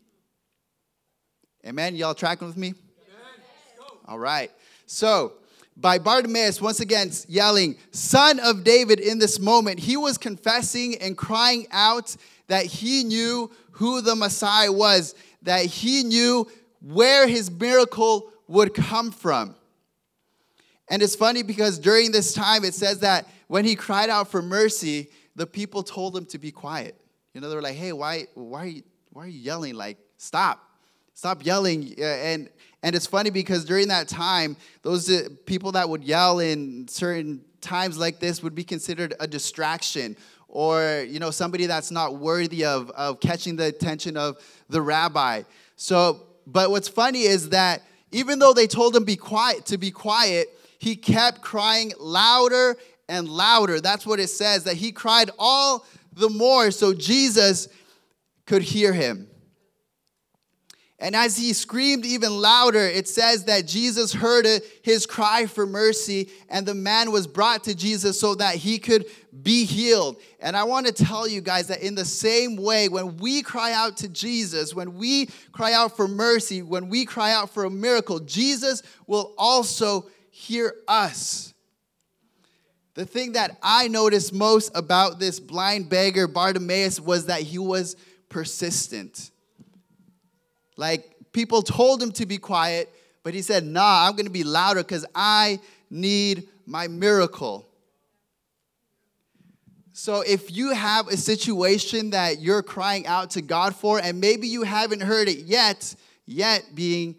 Amen. 1.68 1.98
Y'all 1.98 2.14
tracking 2.14 2.48
with 2.48 2.56
me? 2.56 2.74
All 4.06 4.18
right. 4.18 4.50
So, 4.86 5.34
by 5.76 6.00
Bartimaeus 6.00 6.62
once 6.62 6.80
again 6.80 7.12
yelling, 7.28 7.76
Son 7.92 8.40
of 8.40 8.64
David, 8.64 9.02
in 9.02 9.20
this 9.20 9.42
moment, 9.42 9.78
he 9.80 9.98
was 9.98 10.18
confessing 10.18 10.96
and 11.00 11.18
crying 11.18 11.68
out 11.72 12.16
that 12.48 12.66
he 12.66 13.04
knew 13.04 13.52
who 13.72 14.00
the 14.00 14.16
Messiah 14.16 14.72
was, 14.72 15.16
that 15.42 15.66
he 15.66 16.06
knew 16.06 16.48
where 16.86 17.28
his 17.28 17.50
miracle 17.50 18.32
would 18.48 18.76
come 18.76 19.12
from. 19.12 19.56
And 20.88 21.02
it's 21.02 21.16
funny 21.16 21.42
because 21.42 21.80
during 21.80 22.12
this 22.12 22.32
time, 22.32 22.64
it 22.64 22.76
says 22.76 23.00
that 23.00 23.28
when 23.48 23.66
he 23.66 23.76
cried 23.76 24.10
out 24.10 24.30
for 24.30 24.42
mercy, 24.44 25.10
the 25.36 25.48
people 25.48 25.82
told 25.82 26.16
him 26.16 26.26
to 26.28 26.38
be 26.38 26.52
quiet. 26.52 26.96
You 27.34 27.42
know, 27.42 27.50
they 27.50 27.56
were 27.56 27.62
like, 27.62 27.76
hey, 27.76 27.92
why, 27.92 28.28
why, 28.36 28.60
are 28.60 28.68
you, 28.68 28.84
why 29.12 29.24
are 29.24 29.28
you 29.28 29.40
yelling? 29.40 29.74
Like, 29.74 29.98
stop. 30.18 30.62
Stop 31.16 31.44
yelling. 31.44 31.96
And, 32.00 32.50
and 32.84 32.96
it's 32.96 33.08
funny 33.08 33.32
because 33.32 33.66
during 33.66 33.88
that 33.88 34.08
time, 34.08 34.56
those 34.84 35.10
uh, 35.10 35.30
people 35.48 35.72
that 35.72 35.90
would 35.90 36.04
yell 36.04 36.38
in 36.38 36.88
certain 36.88 37.44
times 37.62 37.98
like 37.98 38.20
this 38.20 38.44
would 38.44 38.54
be 38.54 38.64
considered 38.64 39.16
a 39.20 39.26
distraction 39.26 40.16
or, 40.48 41.04
you 41.08 41.18
know, 41.18 41.32
somebody 41.32 41.66
that's 41.66 41.90
not 41.90 42.18
worthy 42.18 42.64
of, 42.64 42.92
of 42.92 43.20
catching 43.20 43.56
the 43.56 43.66
attention 43.66 44.18
of 44.18 44.38
the 44.70 44.82
rabbi. 44.82 45.42
So 45.78 46.28
but 46.48 46.72
what's 46.72 46.88
funny 46.88 47.22
is 47.22 47.50
that 47.50 47.82
even 48.12 48.40
though 48.40 48.54
they 48.54 48.68
told 48.68 48.96
him 48.96 49.04
be 49.04 49.16
quiet 49.16 49.66
to 49.68 49.78
be 49.78 49.92
quiet, 49.92 50.48
he 50.80 50.96
kept 50.96 51.42
crying 51.42 51.94
louder 52.00 52.78
and 53.10 53.28
louder. 53.28 53.82
That's 53.82 54.06
what 54.06 54.20
it 54.20 54.30
says 54.30 54.64
that 54.66 54.76
he 54.76 54.92
cried 54.92 55.32
all 55.38 55.86
the 56.14 56.30
more 56.30 56.72
so 56.72 56.94
Jesus 56.94 57.68
could 58.46 58.62
hear 58.62 58.94
him. 58.94 59.28
And 60.98 61.14
as 61.14 61.38
he 61.38 61.52
screamed 61.52 62.06
even 62.06 62.40
louder, 62.40 62.80
it 62.80 63.10
says 63.10 63.46
that 63.46 63.68
Jesus 63.68 64.14
heard 64.14 64.48
his 64.82 65.06
cry 65.06 65.46
for 65.46 65.68
mercy, 65.68 66.30
and 66.48 66.66
the 66.66 66.74
man 66.74 67.12
was 67.12 67.28
brought 67.28 67.66
to 67.66 67.76
Jesus 67.76 68.18
so 68.18 68.36
that 68.36 68.56
he 68.56 68.80
could 68.80 69.06
be 69.44 69.66
healed. 69.66 70.16
And 70.40 70.56
I 70.56 70.64
want 70.64 70.88
to 70.88 70.94
tell 70.94 71.28
you 71.28 71.42
guys 71.42 71.68
that 71.68 71.82
in 71.82 71.96
the 71.96 72.06
same 72.06 72.56
way, 72.56 72.88
when 72.88 73.18
we 73.18 73.42
cry 73.42 73.74
out 73.74 73.98
to 73.98 74.08
Jesus, 74.08 74.74
when 74.74 74.96
we 74.96 75.26
cry 75.52 75.74
out 75.74 75.98
for 75.98 76.08
mercy, 76.08 76.62
when 76.62 76.88
we 76.88 77.04
cry 77.04 77.34
out 77.34 77.50
for 77.50 77.66
a 77.66 77.70
miracle, 77.70 78.20
Jesus 78.22 78.82
will 79.06 79.34
also 79.38 80.08
hear 80.32 80.76
us. 80.88 81.54
The 82.94 83.06
thing 83.06 83.34
that 83.34 83.58
I 83.62 83.90
noticed 83.90 84.34
most 84.34 84.72
about 84.74 85.20
this 85.20 85.42
blind 85.42 85.90
beggar, 85.90 86.30
Bartimaeus, 86.30 87.02
was 87.02 87.26
that 87.26 87.42
he 87.42 87.58
was 87.58 87.98
persistent. 88.30 89.32
Like 90.78 91.16
people 91.32 91.62
told 91.62 92.02
him 92.02 92.12
to 92.14 92.26
be 92.26 92.38
quiet, 92.38 92.94
but 93.24 93.34
he 93.34 93.42
said, 93.42 93.64
Nah, 93.66 94.08
I'm 94.08 94.16
gonna 94.16 94.30
be 94.30 94.44
louder 94.44 94.84
because 94.84 95.06
I 95.14 95.60
need 95.90 96.50
my 96.66 96.88
miracle. 96.88 97.68
So 99.98 100.22
if 100.22 100.54
you 100.54 100.74
have 100.74 101.08
a 101.08 101.16
situation 101.16 102.10
that 102.10 102.42
you're 102.42 102.62
crying 102.62 103.08
out 103.08 103.32
to 103.32 103.42
God 103.42 103.76
for, 103.76 103.98
and 103.98 104.20
maybe 104.20 104.48
you 104.48 104.64
haven't 104.64 105.00
heard 105.00 105.30
it 105.30 105.40
yet, 105.46 105.96
yet 106.26 106.66
being 106.76 107.16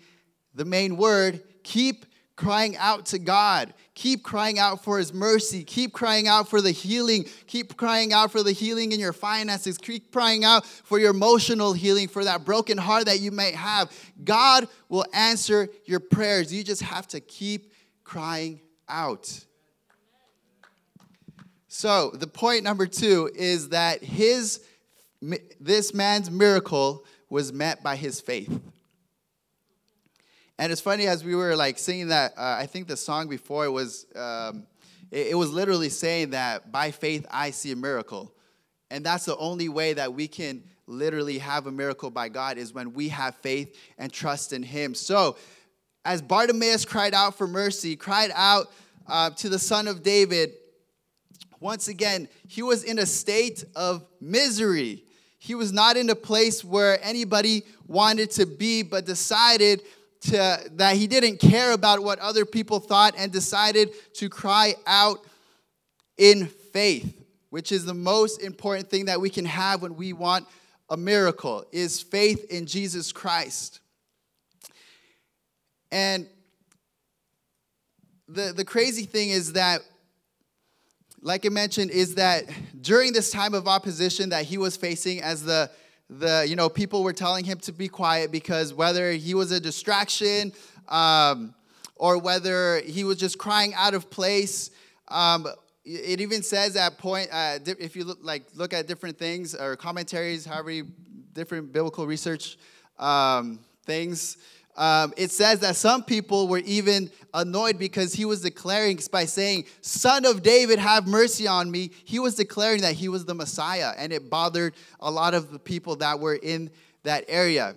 the 0.55 0.67
main 0.67 0.99
word, 0.99 1.43
keep 1.63 2.05
crying 2.37 2.77
out 2.77 3.07
to 3.07 3.19
God. 3.19 3.73
Keep 3.97 4.23
crying 4.23 4.59
out 4.59 4.85
for 4.85 4.99
His 4.99 5.15
mercy. 5.15 5.65
Keep 5.65 5.95
crying 5.95 6.29
out 6.29 6.51
for 6.51 6.61
the 6.61 6.71
healing. 6.71 7.25
Keep 7.47 7.79
crying 7.79 8.13
out 8.13 8.31
for 8.31 8.43
the 8.43 8.53
healing 8.53 8.93
in 8.93 9.01
your 9.01 9.15
finances. 9.15 9.79
Keep 9.79 10.13
crying 10.13 10.45
out 10.45 10.67
for 10.67 10.99
your 10.99 11.13
emotional 11.13 11.73
healing, 11.73 12.07
for 12.07 12.23
that 12.23 12.45
broken 12.45 12.77
heart 12.77 13.07
that 13.07 13.21
you 13.21 13.31
may 13.31 13.53
have. 13.53 13.91
God 14.23 14.69
will 14.91 15.07
answer 15.15 15.71
your 15.87 15.99
prayers. 15.99 16.53
You 16.53 16.63
just 16.63 16.83
have 16.83 17.09
to 17.09 17.21
keep 17.21 17.73
crying 18.05 18.61
out. 18.87 19.47
So, 21.69 22.11
the 22.11 22.27
point 22.27 22.65
number 22.65 22.87
two 22.87 23.31
is 23.35 23.71
that 23.71 24.05
his, 24.05 24.61
this 25.59 25.95
man's 25.95 26.31
miracle 26.31 27.07
was 27.31 27.51
met 27.51 27.83
by 27.83 27.97
his 27.97 28.21
faith. 28.21 28.61
And 30.59 30.73
it's 30.73 30.81
funny 30.81 31.07
as 31.07 31.23
we 31.23 31.35
were 31.35 31.55
like 31.55 31.79
singing 31.79 32.09
that. 32.09 32.33
Uh, 32.37 32.57
I 32.59 32.67
think 32.67 32.89
the 32.89 32.97
song 32.97 33.29
before 33.29 33.67
it 33.67 33.71
was 33.71 34.07
um, 34.17 34.67
it, 35.11 35.29
it 35.29 35.35
was 35.35 35.53
literally 35.53 35.91
saying 35.91 36.31
that 36.31 36.73
by 36.73 36.91
faith 36.91 37.27
I 37.31 37.51
see 37.51 37.73
a 37.73 37.77
miracle, 37.77 38.33
and 38.91 39.05
that's 39.05 39.27
the 39.27 39.37
only 39.37 39.69
way 39.69 39.93
that 39.93 40.15
we 40.15 40.29
can 40.29 40.63
literally 40.87 41.39
have 41.39 41.67
a 41.67 41.73
miracle 41.73 42.11
by 42.11 42.29
God 42.29 42.59
is 42.59 42.73
when 42.73 42.95
we 42.95 43.09
have 43.09 43.35
faith 43.37 43.77
and 43.99 44.11
trust 44.13 44.53
in 44.53 44.63
Him. 44.63 44.95
So, 44.95 45.37
as 46.05 46.23
Bartimaeus 46.23 46.85
cried 46.85 47.13
out 47.13 47.37
for 47.37 47.47
mercy, 47.47 47.97
cried 47.97 48.31
out 48.35 48.71
uh, 49.07 49.31
to 49.31 49.49
the 49.49 49.59
Son 49.59 49.89
of 49.89 50.03
David, 50.03 50.53
once 51.61 51.89
again 51.89 52.29
he 52.47 52.63
was 52.63 52.85
in 52.85 52.99
a 52.99 53.07
state 53.07 53.65
of 53.75 54.07
misery. 54.21 55.03
He 55.39 55.55
was 55.55 55.73
not 55.73 55.97
in 55.97 56.09
a 56.11 56.15
place 56.15 56.65
where 56.65 56.99
anybody 57.05 57.65
wanted 57.87 58.31
to 58.33 58.47
be, 58.47 58.83
but 58.83 59.05
decided 59.05 59.83
to, 60.31 60.61
that 60.73 60.97
he 60.97 61.07
didn't 61.07 61.39
care 61.39 61.73
about 61.73 62.03
what 62.03 62.19
other 62.19 62.45
people 62.45 62.81
thought 62.81 63.15
and 63.17 63.33
decided 63.33 63.91
to 64.15 64.29
cry 64.29 64.75
out 64.87 65.19
in 66.17 66.47
faith, 66.47 67.25
which 67.51 67.73
is 67.73 67.85
the 67.85 67.95
most 67.95 68.43
important 68.43 68.89
thing 68.89 69.07
that 69.07 69.21
we 69.21 69.31
can 69.31 69.45
have 69.45 69.83
when 69.83 69.97
we 69.97 70.13
want 70.13 70.47
a 70.89 70.97
miracle 70.97 71.65
is 71.73 72.01
faith 72.01 72.51
in 72.51 72.67
Jesus 72.67 73.13
Christ. 73.13 73.81
And 75.91 76.29
the, 78.29 78.53
the 78.55 78.65
crazy 78.65 79.05
thing 79.05 79.31
is 79.31 79.53
that 79.55 79.81
like 81.27 81.45
I 81.45 81.49
mentioned, 81.49 81.91
is 81.91 82.15
that 82.15 82.45
during 82.81 83.13
this 83.13 83.31
time 83.31 83.53
of 83.53 83.67
opposition 83.67 84.29
that 84.29 84.45
he 84.45 84.59
was 84.59 84.77
facing 84.77 85.21
as 85.21 85.43
the 85.43 85.69
the 86.09 86.47
you 86.49 86.57
know 86.57 86.69
people 86.69 87.03
were 87.03 87.13
telling 87.13 87.45
him 87.45 87.59
to 87.59 87.73
be 87.73 87.89
quiet 87.89 88.31
because 88.31 88.73
whether 88.73 89.13
he 89.13 89.35
was 89.35 89.51
a 89.51 89.61
distraction 89.61 90.53
um, 90.89 91.55
or 91.97 92.19
whether 92.19 92.81
he 92.81 93.05
was 93.05 93.19
just 93.19 93.39
crying 93.39 93.75
out 93.75 93.95
of 93.95 94.09
place 94.11 94.71
um, 95.09 95.47
it 95.85 96.21
even 96.21 96.43
says 96.43 96.77
at 96.77 96.99
point 96.99 97.29
uh, 97.33 97.59
if 97.67 97.97
you 97.97 98.05
look 98.05 98.19
like 98.23 98.45
look 98.55 98.73
at 98.73 98.87
different 98.87 99.19
things 99.19 99.55
or 99.55 99.77
commentaries 99.77 100.45
however 100.45 100.83
different 101.33 101.73
biblical 101.73 102.07
research 102.07 102.57
um, 102.99 103.59
things 103.85 104.37
um, 104.77 105.15
it 105.17 105.31
says 105.31 105.61
that 105.61 105.77
some 105.77 106.03
people 106.05 106.49
were 106.49 106.59
even 106.59 107.11
annoyed 107.33 107.79
because 107.79 108.13
he 108.13 108.25
was 108.25 108.43
declaring 108.43 108.99
by 109.11 109.25
saying, 109.25 109.65
Son 109.81 110.25
of 110.25 110.43
David, 110.43 110.79
have 110.79 111.07
mercy 111.07 111.47
on 111.47 111.71
me. 111.71 111.91
He 112.05 112.19
was 112.19 112.35
declaring 112.35 112.83
that 112.83 112.95
he 112.95 113.09
was 113.09 113.25
the 113.25 113.35
Messiah, 113.35 113.93
and 113.97 114.13
it 114.13 114.29
bothered 114.29 114.75
a 115.01 115.11
lot 115.11 115.35
of 115.35 115.51
the 115.51 115.59
people 115.59 115.97
that 115.97 116.21
were 116.21 116.35
in 116.35 116.71
that 117.05 117.25
area. 117.29 117.75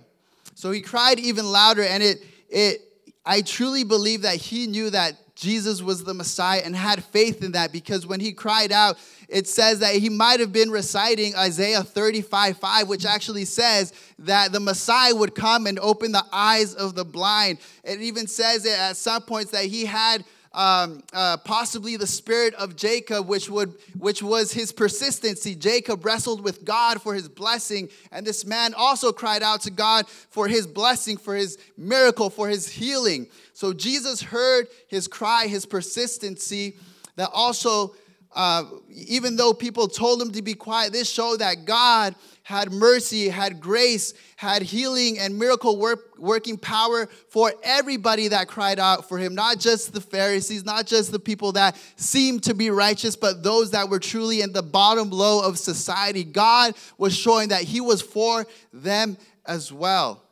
So 0.56 0.72
he 0.72 0.82
cried 0.82 1.20
even 1.20 1.50
louder, 1.50 1.84
and 1.84 2.04
it, 2.04 2.24
it 2.50 2.82
I 3.26 3.42
truly 3.42 3.84
believe 3.84 4.24
that 4.24 4.36
he 4.36 4.68
knew 4.68 4.90
that 4.90 5.29
Jesus 5.40 5.82
was 5.82 6.04
the 6.04 6.14
Messiah 6.14 6.62
and 6.66 6.76
had 6.76 7.02
faith 7.02 7.42
in 7.42 7.54
that 7.54 7.72
because 7.72 8.06
when 8.06 8.20
he 8.20 8.34
cried 8.34 8.74
out, 8.74 8.98
it 9.30 9.48
says 9.48 9.80
that 9.80 9.96
he 9.96 10.10
might 10.10 10.42
have 10.42 10.52
been 10.52 10.70
reciting 10.70 11.34
Isaiah 11.34 11.82
35 11.82 12.58
5, 12.58 12.90
which 12.90 13.06
actually 13.06 13.46
says 13.46 13.94
that 14.20 14.52
the 14.52 14.60
Messiah 14.60 15.16
would 15.16 15.34
come 15.34 15.66
and 15.66 15.80
open 15.80 16.12
the 16.12 16.26
eyes 16.34 16.76
of 16.76 16.94
the 16.94 17.06
blind. 17.06 17.60
It 17.86 18.02
even 18.02 18.28
says 18.28 18.66
it 18.66 18.78
at 18.78 18.98
some 18.98 19.22
points 19.22 19.52
that 19.52 19.64
he 19.64 19.86
had 19.86 20.26
um, 20.52 21.04
uh, 21.14 21.38
possibly 21.38 21.96
the 21.96 22.08
spirit 22.08 22.54
of 22.56 22.76
Jacob, 22.76 23.28
which 23.28 23.50
would 23.50 23.74
which 23.98 24.24
was 24.24 24.52
his 24.52 24.72
persistency. 24.72 25.56
Jacob 25.56 26.04
wrestled 26.04 26.44
with 26.44 26.66
God 26.66 27.02
for 27.02 27.14
his 27.14 27.30
blessing, 27.30 27.90
and 28.12 28.26
this 28.26 28.46
man 28.46 28.74
also 28.74 29.12
cried 29.12 29.44
out 29.44 29.62
to 29.62 29.72
God 29.72 30.08
for 30.08 30.48
his 30.48 30.66
blessing, 30.66 31.18
for 31.18 31.36
his 31.36 31.58
miracle, 31.78 32.30
for 32.30 32.50
his 32.50 32.68
healing. 32.68 33.28
So 33.54 33.74
Jesus 33.74 34.22
heard 34.22 34.68
his 34.88 35.08
cry, 35.08 35.48
his 35.48 35.66
persistency. 35.66 36.78
That 37.16 37.30
also 37.34 37.94
uh, 38.34 38.64
even 38.90 39.36
though 39.36 39.54
people 39.54 39.88
told 39.88 40.22
him 40.22 40.32
to 40.32 40.42
be 40.42 40.54
quiet, 40.54 40.94
this 40.94 41.10
showed 41.10 41.40
that 41.40 41.66
God 41.66 42.16
had 42.50 42.72
mercy, 42.72 43.30
had 43.30 43.62
grace, 43.62 44.16
had 44.36 44.64
healing 44.64 45.20
and 45.20 45.38
miracle 45.38 45.78
work, 45.78 46.18
working 46.18 46.58
power 46.58 47.06
for 47.28 47.54
everybody 47.62 48.30
that 48.30 48.48
cried 48.48 48.80
out 48.80 49.08
for 49.08 49.20
him, 49.20 49.36
not 49.36 49.60
just 49.60 49.94
the 49.94 50.02
Pharisees, 50.02 50.66
not 50.66 50.88
just 50.88 51.12
the 51.12 51.20
people 51.20 51.52
that 51.52 51.78
seemed 51.96 52.42
to 52.42 52.56
be 52.56 52.72
righteous, 52.72 53.16
but 53.16 53.44
those 53.44 53.70
that 53.70 53.88
were 53.88 54.00
truly 54.00 54.42
in 54.42 54.52
the 54.52 54.64
bottom 54.64 55.12
low 55.12 55.44
of 55.44 55.60
society. 55.60 56.24
God 56.24 56.74
was 56.98 57.16
showing 57.16 57.50
that 57.50 57.62
he 57.62 57.82
was 57.82 58.02
for 58.02 58.48
them 58.74 59.16
as 59.46 59.72
well. 59.72 60.24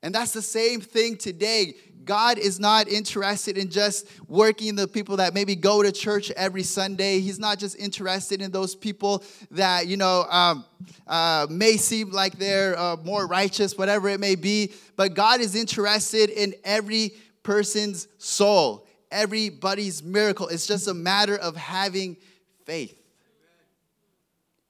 And 0.00 0.14
that's 0.14 0.32
the 0.32 0.42
same 0.42 0.80
thing 0.80 1.16
today. 1.16 1.74
God 2.04 2.38
is 2.38 2.58
not 2.58 2.88
interested 2.88 3.56
in 3.56 3.70
just 3.70 4.06
working 4.28 4.74
the 4.74 4.88
people 4.88 5.16
that 5.18 5.34
maybe 5.34 5.54
go 5.54 5.82
to 5.82 5.92
church 5.92 6.30
every 6.32 6.62
Sunday. 6.62 7.20
He's 7.20 7.38
not 7.38 7.58
just 7.58 7.78
interested 7.78 8.42
in 8.42 8.50
those 8.50 8.74
people 8.74 9.22
that, 9.50 9.86
you 9.86 9.96
know, 9.96 10.24
um, 10.30 10.64
uh, 11.06 11.46
may 11.50 11.76
seem 11.76 12.10
like 12.10 12.38
they're 12.38 12.78
uh, 12.78 12.96
more 12.96 13.26
righteous, 13.26 13.76
whatever 13.76 14.08
it 14.08 14.20
may 14.20 14.34
be. 14.34 14.72
But 14.96 15.14
God 15.14 15.40
is 15.40 15.54
interested 15.54 16.30
in 16.30 16.54
every 16.64 17.12
person's 17.42 18.08
soul, 18.18 18.86
everybody's 19.10 20.02
miracle. 20.02 20.48
It's 20.48 20.66
just 20.66 20.88
a 20.88 20.94
matter 20.94 21.36
of 21.36 21.56
having 21.56 22.16
faith. 22.64 22.98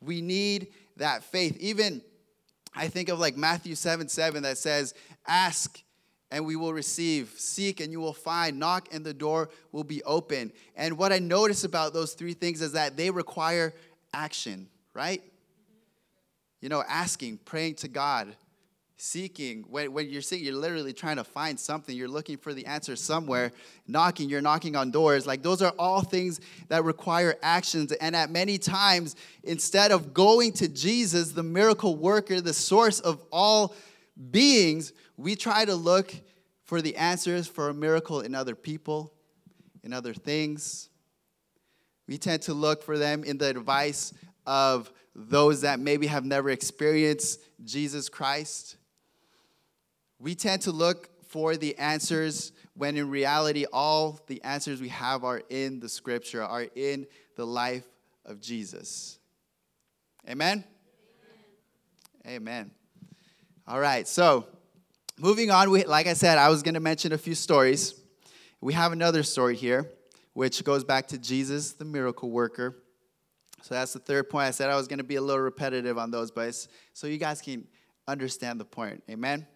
We 0.00 0.20
need 0.20 0.68
that 0.96 1.22
faith. 1.24 1.56
Even 1.60 2.02
I 2.74 2.88
think 2.88 3.08
of 3.08 3.18
like 3.18 3.36
Matthew 3.36 3.74
7 3.74 4.08
7 4.08 4.42
that 4.42 4.58
says, 4.58 4.94
Ask 5.26 5.82
and 6.32 6.46
we 6.46 6.56
will 6.56 6.72
receive. 6.72 7.34
Seek 7.36 7.80
and 7.80 7.92
you 7.92 8.00
will 8.00 8.14
find. 8.14 8.58
Knock 8.58 8.88
and 8.90 9.04
the 9.04 9.12
door 9.12 9.50
will 9.70 9.84
be 9.84 10.02
open. 10.02 10.50
And 10.74 10.96
what 10.96 11.12
I 11.12 11.18
notice 11.18 11.62
about 11.62 11.92
those 11.92 12.14
three 12.14 12.32
things 12.32 12.62
is 12.62 12.72
that 12.72 12.96
they 12.96 13.10
require 13.10 13.74
action, 14.14 14.66
right? 14.94 15.22
You 16.62 16.70
know, 16.70 16.82
asking, 16.88 17.40
praying 17.44 17.74
to 17.76 17.88
God, 17.88 18.34
seeking. 18.96 19.66
When, 19.68 19.92
when 19.92 20.08
you're 20.08 20.22
seeking, 20.22 20.46
you're 20.46 20.56
literally 20.56 20.94
trying 20.94 21.16
to 21.16 21.24
find 21.24 21.60
something. 21.60 21.94
You're 21.94 22.08
looking 22.08 22.38
for 22.38 22.54
the 22.54 22.64
answer 22.64 22.96
somewhere. 22.96 23.52
Knocking, 23.86 24.30
you're 24.30 24.40
knocking 24.40 24.74
on 24.74 24.90
doors. 24.90 25.26
Like 25.26 25.42
those 25.42 25.60
are 25.60 25.74
all 25.78 26.00
things 26.00 26.40
that 26.68 26.82
require 26.82 27.36
actions. 27.42 27.92
And 27.92 28.16
at 28.16 28.30
many 28.30 28.56
times, 28.56 29.16
instead 29.44 29.92
of 29.92 30.14
going 30.14 30.52
to 30.54 30.68
Jesus, 30.68 31.32
the 31.32 31.42
miracle 31.42 31.94
worker, 31.94 32.40
the 32.40 32.54
source 32.54 33.00
of 33.00 33.22
all 33.30 33.74
beings, 34.30 34.94
we 35.22 35.36
try 35.36 35.64
to 35.64 35.74
look 35.76 36.12
for 36.64 36.82
the 36.82 36.96
answers 36.96 37.46
for 37.46 37.68
a 37.68 37.74
miracle 37.74 38.20
in 38.22 38.34
other 38.34 38.56
people, 38.56 39.14
in 39.84 39.92
other 39.92 40.12
things. 40.12 40.88
We 42.08 42.18
tend 42.18 42.42
to 42.42 42.54
look 42.54 42.82
for 42.82 42.98
them 42.98 43.22
in 43.22 43.38
the 43.38 43.48
advice 43.48 44.12
of 44.46 44.92
those 45.14 45.60
that 45.60 45.78
maybe 45.78 46.08
have 46.08 46.24
never 46.24 46.50
experienced 46.50 47.40
Jesus 47.64 48.08
Christ. 48.08 48.76
We 50.18 50.34
tend 50.34 50.62
to 50.62 50.72
look 50.72 51.08
for 51.28 51.56
the 51.56 51.78
answers 51.78 52.50
when 52.74 52.96
in 52.96 53.08
reality, 53.08 53.64
all 53.72 54.18
the 54.26 54.42
answers 54.42 54.80
we 54.80 54.88
have 54.88 55.22
are 55.22 55.42
in 55.50 55.78
the 55.78 55.88
scripture, 55.88 56.42
are 56.42 56.66
in 56.74 57.06
the 57.36 57.46
life 57.46 57.84
of 58.24 58.40
Jesus. 58.40 59.20
Amen? 60.28 60.64
Amen. 62.26 62.36
Amen. 62.36 62.70
All 63.68 63.78
right, 63.78 64.08
so 64.08 64.46
moving 65.18 65.50
on, 65.50 65.70
we, 65.70 65.84
like 65.84 66.06
I 66.06 66.14
said, 66.14 66.38
I 66.38 66.48
was 66.48 66.62
going 66.62 66.74
to 66.74 66.80
mention 66.80 67.12
a 67.12 67.18
few 67.18 67.34
stories. 67.34 67.94
We 68.60 68.72
have 68.74 68.92
another 68.92 69.22
story 69.22 69.56
here. 69.56 69.90
which 70.34 70.64
goes 70.64 70.82
back 70.82 71.08
to 71.08 71.18
Jesus, 71.18 71.72
the 71.72 71.84
miracle 71.84 72.30
worker. 72.30 72.82
So 73.62 73.74
that's 73.74 73.92
the 73.92 73.98
third 73.98 74.28
point. 74.28 74.48
I 74.48 74.50
said 74.50 74.70
I 74.70 74.76
was 74.76 74.88
going 74.88 74.98
to 74.98 75.04
be 75.04 75.16
a 75.16 75.20
little 75.20 75.42
repetitive 75.42 75.98
on 75.98 76.10
those, 76.10 76.30
but 76.30 76.54
so 76.94 77.06
you 77.06 77.18
guys 77.18 77.40
can 77.40 77.66
understand 78.08 78.58
the 78.58 78.64
point. 78.64 79.02
Amen? 79.10 79.46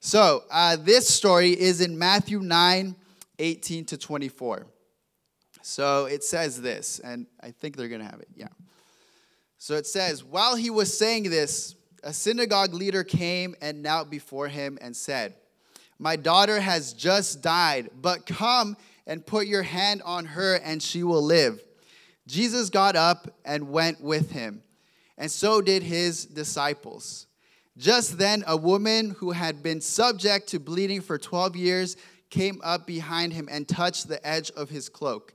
So 0.00 0.44
uh, 0.50 0.76
this 0.76 1.08
story 1.08 1.50
is 1.50 1.80
in 1.80 1.98
Matthew 1.98 2.40
9 2.40 2.96
18 3.38 3.84
to 3.84 3.98
24. 3.98 4.66
So 5.62 6.06
it 6.06 6.24
says 6.24 6.60
this, 6.60 7.00
and 7.00 7.26
I 7.40 7.50
think 7.50 7.76
they're 7.76 7.88
going 7.88 8.00
to 8.00 8.06
have 8.06 8.20
it. 8.20 8.28
Yeah. 8.34 8.48
So 9.58 9.74
it 9.74 9.86
says, 9.86 10.24
While 10.24 10.56
he 10.56 10.70
was 10.70 10.96
saying 10.96 11.24
this, 11.24 11.75
a 12.06 12.12
synagogue 12.12 12.72
leader 12.72 13.02
came 13.02 13.56
and 13.60 13.82
knelt 13.82 14.08
before 14.08 14.46
him 14.46 14.78
and 14.80 14.96
said, 14.96 15.34
My 15.98 16.14
daughter 16.14 16.60
has 16.60 16.92
just 16.92 17.42
died, 17.42 17.90
but 18.00 18.26
come 18.26 18.76
and 19.08 19.26
put 19.26 19.48
your 19.48 19.64
hand 19.64 20.02
on 20.04 20.24
her 20.24 20.54
and 20.54 20.80
she 20.80 21.02
will 21.02 21.22
live. 21.22 21.60
Jesus 22.28 22.70
got 22.70 22.94
up 22.94 23.34
and 23.44 23.70
went 23.70 24.00
with 24.00 24.30
him, 24.30 24.62
and 25.18 25.28
so 25.28 25.60
did 25.60 25.82
his 25.82 26.26
disciples. 26.26 27.26
Just 27.76 28.18
then, 28.18 28.44
a 28.46 28.56
woman 28.56 29.10
who 29.18 29.32
had 29.32 29.62
been 29.62 29.80
subject 29.80 30.48
to 30.48 30.60
bleeding 30.60 31.00
for 31.00 31.18
12 31.18 31.56
years 31.56 31.96
came 32.30 32.60
up 32.62 32.86
behind 32.86 33.32
him 33.32 33.48
and 33.50 33.66
touched 33.66 34.06
the 34.06 34.24
edge 34.24 34.52
of 34.52 34.70
his 34.70 34.88
cloak. 34.88 35.34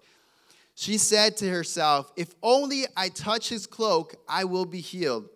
She 0.76 0.98
said 0.98 1.36
to 1.38 1.50
herself, 1.50 2.14
If 2.16 2.34
only 2.42 2.86
I 2.96 3.10
touch 3.10 3.50
his 3.50 3.68
cloak, 3.68 4.16
I 4.28 4.46
will 4.46 4.66
be 4.66 4.80
healed. 4.80 5.28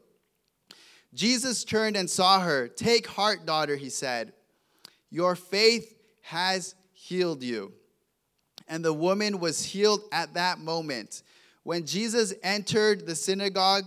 Jesus 1.16 1.64
turned 1.64 1.96
and 1.96 2.10
saw 2.10 2.42
her. 2.42 2.68
Take 2.68 3.08
heart, 3.08 3.46
daughter, 3.46 3.76
he 3.76 3.90
said. 3.90 4.34
Your 5.10 5.36
faith 5.36 5.96
has 6.22 6.76
healed 6.92 7.42
you. 7.42 7.72
And 8.68 8.84
the 8.84 8.94
woman 8.94 9.40
was 9.40 9.64
healed 9.64 10.02
at 10.12 10.34
that 10.34 10.60
moment. 10.60 11.24
When 11.64 11.86
Jesus 11.86 12.34
entered 12.44 13.08
the 13.08 13.16
synagogue 13.16 13.86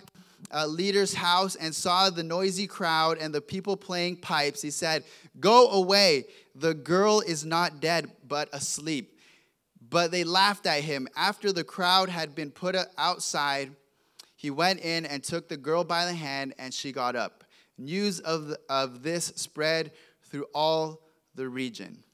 uh, 0.52 0.66
leader's 0.66 1.12
house 1.12 1.54
and 1.54 1.75
saw 1.75 2.08
the 2.11 2.23
noisy 2.23 2.66
crowd 2.66 3.18
and 3.18 3.35
the 3.35 3.40
people 3.40 3.76
playing 3.76 4.16
pipes, 4.16 4.62
he 4.62 4.70
said, 4.70 5.04
Go 5.38 5.70
away. 5.70 6.25
The 6.54 6.75
girl 6.75 7.20
is 7.20 7.44
not 7.44 7.80
dead, 7.80 8.11
but 8.26 8.49
asleep. 8.52 9.18
But 9.90 10.11
they 10.11 10.25
laughed 10.25 10.66
at 10.66 10.82
him. 10.82 11.08
After 11.16 11.52
the 11.52 11.64
crowd 11.64 12.08
had 12.08 12.35
been 12.35 12.50
put 12.50 12.75
outside, 12.97 13.70
he 14.38 14.52
went 14.52 14.78
in 14.83 15.04
and 15.04 15.25
took 15.25 15.49
the 15.49 15.57
girl 15.57 15.83
by 15.83 16.04
the 16.04 16.14
hand, 16.14 16.54
and 16.61 16.73
she 16.73 16.92
got 16.92 17.16
up. 17.16 17.42
News 17.76 18.21
of, 18.21 18.54
of 18.68 19.02
this 19.02 19.33
spread 19.35 19.90
through 20.23 20.47
all 20.54 21.02
the 21.35 21.49
region. 21.49 22.04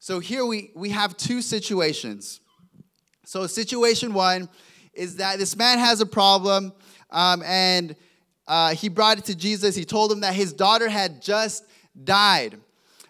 So 0.00 0.18
here 0.18 0.44
we, 0.44 0.72
we 0.74 0.88
have 0.90 1.16
two 1.16 1.40
situations. 1.40 2.40
So, 3.24 3.46
situation 3.46 4.12
one 4.12 4.48
is 4.92 5.14
that 5.18 5.38
this 5.38 5.56
man 5.56 5.78
has 5.78 6.00
a 6.00 6.06
problem, 6.06 6.72
um, 7.10 7.44
and 7.44 7.94
uh, 8.48 8.74
he 8.74 8.88
brought 8.88 9.18
it 9.18 9.24
to 9.26 9.36
Jesus. 9.36 9.76
He 9.76 9.84
told 9.84 10.10
him 10.10 10.20
that 10.22 10.34
his 10.34 10.52
daughter 10.52 10.88
had 10.88 11.22
just 11.22 11.64
died. 12.02 12.58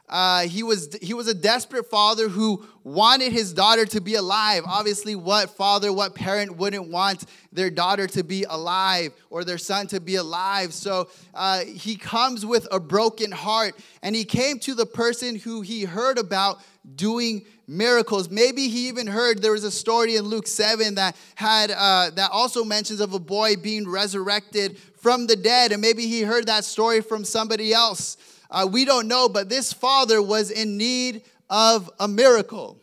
Uh, 0.09 0.43
he, 0.43 0.63
was, 0.63 0.95
he 1.01 1.15
was 1.15 1.29
a 1.29 1.35
desperate 1.35 1.89
father 1.89 2.29
who 2.29 2.65
wanted 2.83 3.33
his 3.33 3.55
daughter 3.55 3.87
to 3.87 4.01
be 4.01 4.17
alive. 4.17 4.63
Obviously, 4.67 5.15
what 5.17 5.51
father, 5.51 5.93
what 5.93 6.15
parent 6.15 6.57
wouldn't 6.57 6.91
want 6.91 7.25
their 7.53 7.71
daughter 7.71 8.07
to 8.07 8.23
be 8.23 8.45
alive 8.45 9.13
or 9.31 9.45
their 9.45 9.57
son 9.57 9.87
to 9.87 10.01
be 10.01 10.17
alive? 10.17 10.75
So 10.75 11.09
uh, 11.33 11.61
he 11.61 11.97
comes 11.97 12.45
with 12.45 12.69
a 12.71 12.79
broken 12.79 13.33
heart 13.33 13.77
and 14.03 14.15
he 14.15 14.25
came 14.25 14.59
to 14.61 14.75
the 14.75 14.87
person 14.87 15.37
who 15.37 15.63
he 15.63 15.85
heard 15.85 16.19
about 16.19 16.61
doing 16.97 17.47
miracles. 17.67 18.29
Maybe 18.29 18.69
he 18.69 18.89
even 18.89 19.07
heard 19.07 19.41
there 19.41 19.53
was 19.53 19.65
a 19.65 19.71
story 19.71 20.17
in 20.17 20.25
Luke 20.25 20.47
7 20.47 20.97
that 20.97 21.17
had 21.35 21.71
uh, 21.71 22.11
that 22.11 22.31
also 22.31 22.63
mentions 22.63 23.01
of 23.01 23.15
a 23.15 23.19
boy 23.19 23.57
being 23.57 23.89
resurrected 23.89 24.79
from 24.79 25.27
the 25.27 25.37
dead. 25.37 25.73
And 25.73 25.81
maybe 25.81 26.07
he 26.07 26.23
heard 26.23 26.47
that 26.47 26.65
story 26.65 27.01
from 27.01 27.25
somebody 27.25 27.73
else. 27.73 28.19
Uh, 28.55 28.65
we 28.71 28.85
don't 28.85 29.09
know, 29.09 29.29
but 29.29 29.49
this 29.49 29.73
father 29.73 30.23
was 30.23 30.53
in 30.53 30.77
need 30.77 31.23
of 31.51 31.91
a 31.99 32.07
miracle. 32.07 32.79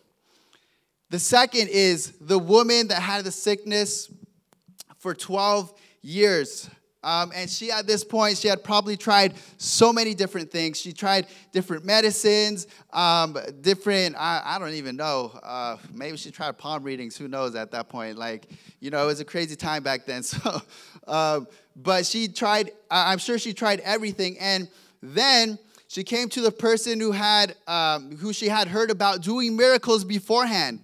The 1.12 1.17
second 1.17 1.69
is 1.69 2.12
the 2.19 2.38
woman 2.38 2.89
that 2.89 3.01
had 3.01 3.23
the 3.23 3.31
sickness 3.31 4.12
for 4.97 5.13
12 5.13 5.73
years. 6.01 6.69
Um, 7.03 7.31
and 7.34 7.49
she, 7.49 7.71
at 7.71 7.88
this 7.88 8.03
point, 8.03 8.38
she 8.38 8.49
had 8.49 8.65
probably 8.65 8.97
tried 8.97 9.36
so 9.57 9.93
many 9.93 10.13
different 10.13 10.51
things. 10.51 10.77
She 10.77 10.91
tried 10.91 11.27
different 11.53 11.86
medicines, 11.86 12.67
um, 12.91 13.38
different, 13.62 14.17
I, 14.17 14.41
I, 14.43 14.60
don't 14.60 14.73
even 14.73 14.97
know. 14.97 15.31
Uh, 15.41 15.77
maybe 15.93 16.17
she 16.17 16.31
tried 16.31 16.57
palm 16.57 16.84
readings. 16.84 17.15
Who 17.15 17.29
knows 17.29 17.55
at 17.55 17.71
that 17.71 17.88
point? 17.88 18.17
Like, 18.17 18.49
you 18.81 18.89
know, 18.91 19.01
it 19.03 19.05
was 19.07 19.21
a 19.21 19.25
crazy 19.25 19.55
time 19.55 19.84
back 19.84 20.05
then. 20.05 20.21
So, 20.31 20.62
um, 21.07 21.47
but 21.77 22.05
she 22.05 22.27
tried, 22.27 22.71
I'm 22.91 23.17
sure 23.19 23.39
she 23.39 23.53
tried 23.53 23.79
everything. 23.79 24.38
And 24.38 24.67
then 25.02 25.58
she 25.88 26.04
came 26.04 26.30
to 26.30 26.42
the 26.42 26.52
person 26.52 27.00
who 27.00 27.12
had 27.12 27.56
um, 27.68 28.16
who 28.18 28.32
she 28.32 28.48
had 28.48 28.68
heard 28.68 28.92
about 28.92 29.22
doing 29.22 29.58
miracles 29.58 30.06
beforehand. 30.06 30.80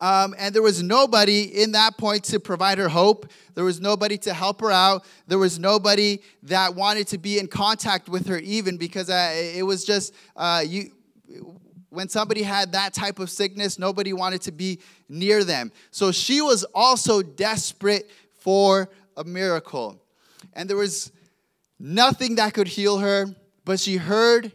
Um, 0.00 0.34
and 0.38 0.54
there 0.54 0.60
was 0.60 0.82
nobody 0.82 1.44
in 1.44 1.72
that 1.72 1.96
point 1.96 2.24
to 2.24 2.38
provide 2.38 2.76
her 2.76 2.90
hope. 2.90 3.30
There 3.54 3.64
was 3.64 3.80
nobody 3.80 4.18
to 4.18 4.34
help 4.34 4.60
her 4.60 4.70
out. 4.70 5.06
There 5.28 5.38
was 5.38 5.58
nobody 5.58 6.18
that 6.42 6.74
wanted 6.74 7.06
to 7.08 7.18
be 7.18 7.38
in 7.38 7.46
contact 7.46 8.10
with 8.10 8.26
her, 8.26 8.38
even 8.38 8.76
because 8.76 9.08
uh, 9.08 9.32
it 9.32 9.62
was 9.62 9.82
just 9.84 10.12
uh, 10.36 10.62
you. 10.66 10.90
When 11.88 12.08
somebody 12.08 12.42
had 12.42 12.72
that 12.72 12.92
type 12.92 13.20
of 13.20 13.30
sickness, 13.30 13.78
nobody 13.78 14.12
wanted 14.12 14.42
to 14.42 14.52
be 14.52 14.80
near 15.08 15.42
them. 15.42 15.70
So 15.92 16.10
she 16.10 16.42
was 16.42 16.64
also 16.74 17.22
desperate 17.22 18.10
for 18.40 18.90
a 19.16 19.24
miracle, 19.24 19.98
and 20.52 20.68
there 20.68 20.76
was 20.76 21.12
nothing 21.84 22.36
that 22.36 22.54
could 22.54 22.66
heal 22.66 22.98
her, 22.98 23.26
but 23.66 23.78
she 23.78 23.98
heard 23.98 24.52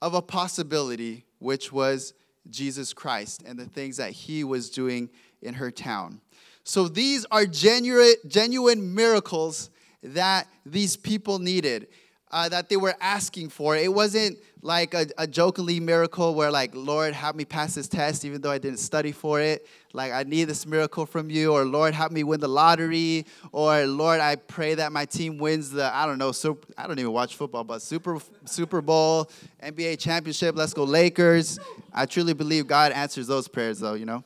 of 0.00 0.14
a 0.14 0.22
possibility, 0.22 1.24
which 1.40 1.72
was 1.72 2.14
Jesus 2.48 2.92
Christ 2.92 3.42
and 3.44 3.58
the 3.58 3.66
things 3.66 3.96
that 3.96 4.12
he 4.12 4.44
was 4.44 4.70
doing 4.70 5.10
in 5.42 5.54
her 5.54 5.72
town. 5.72 6.20
So 6.62 6.86
these 6.86 7.26
are 7.32 7.46
genuine, 7.46 8.14
genuine 8.28 8.94
miracles 8.94 9.70
that 10.04 10.46
these 10.64 10.96
people 10.96 11.40
needed 11.40 11.88
uh, 12.30 12.48
that 12.48 12.68
they 12.68 12.76
were 12.76 12.94
asking 13.00 13.48
for. 13.48 13.76
It 13.76 13.92
wasn't 13.92 14.38
like 14.64 14.94
a, 14.94 15.06
a 15.18 15.26
jokingly 15.26 15.80
miracle 15.80 16.36
where, 16.36 16.50
like, 16.50 16.70
Lord, 16.72 17.14
help 17.14 17.34
me 17.34 17.44
pass 17.44 17.74
this 17.74 17.88
test, 17.88 18.24
even 18.24 18.40
though 18.40 18.50
I 18.50 18.58
didn't 18.58 18.78
study 18.78 19.10
for 19.10 19.40
it. 19.40 19.66
Like, 19.92 20.12
I 20.12 20.22
need 20.22 20.44
this 20.44 20.64
miracle 20.64 21.04
from 21.04 21.30
you, 21.30 21.52
or 21.52 21.64
Lord, 21.64 21.94
help 21.94 22.12
me 22.12 22.22
win 22.22 22.38
the 22.38 22.48
lottery, 22.48 23.26
or 23.50 23.84
Lord, 23.86 24.20
I 24.20 24.36
pray 24.36 24.76
that 24.76 24.92
my 24.92 25.04
team 25.04 25.36
wins 25.36 25.72
the, 25.72 25.92
I 25.92 26.06
don't 26.06 26.16
know, 26.16 26.30
super, 26.30 26.66
I 26.78 26.86
don't 26.86 26.98
even 26.98 27.12
watch 27.12 27.34
football, 27.34 27.64
but 27.64 27.82
Super, 27.82 28.18
Super 28.44 28.80
Bowl, 28.80 29.28
NBA 29.60 29.98
championship, 29.98 30.54
let's 30.56 30.72
go 30.72 30.84
Lakers. 30.84 31.58
I 31.92 32.06
truly 32.06 32.32
believe 32.32 32.68
God 32.68 32.92
answers 32.92 33.26
those 33.26 33.48
prayers, 33.48 33.80
though, 33.80 33.94
you 33.94 34.06
know? 34.06 34.22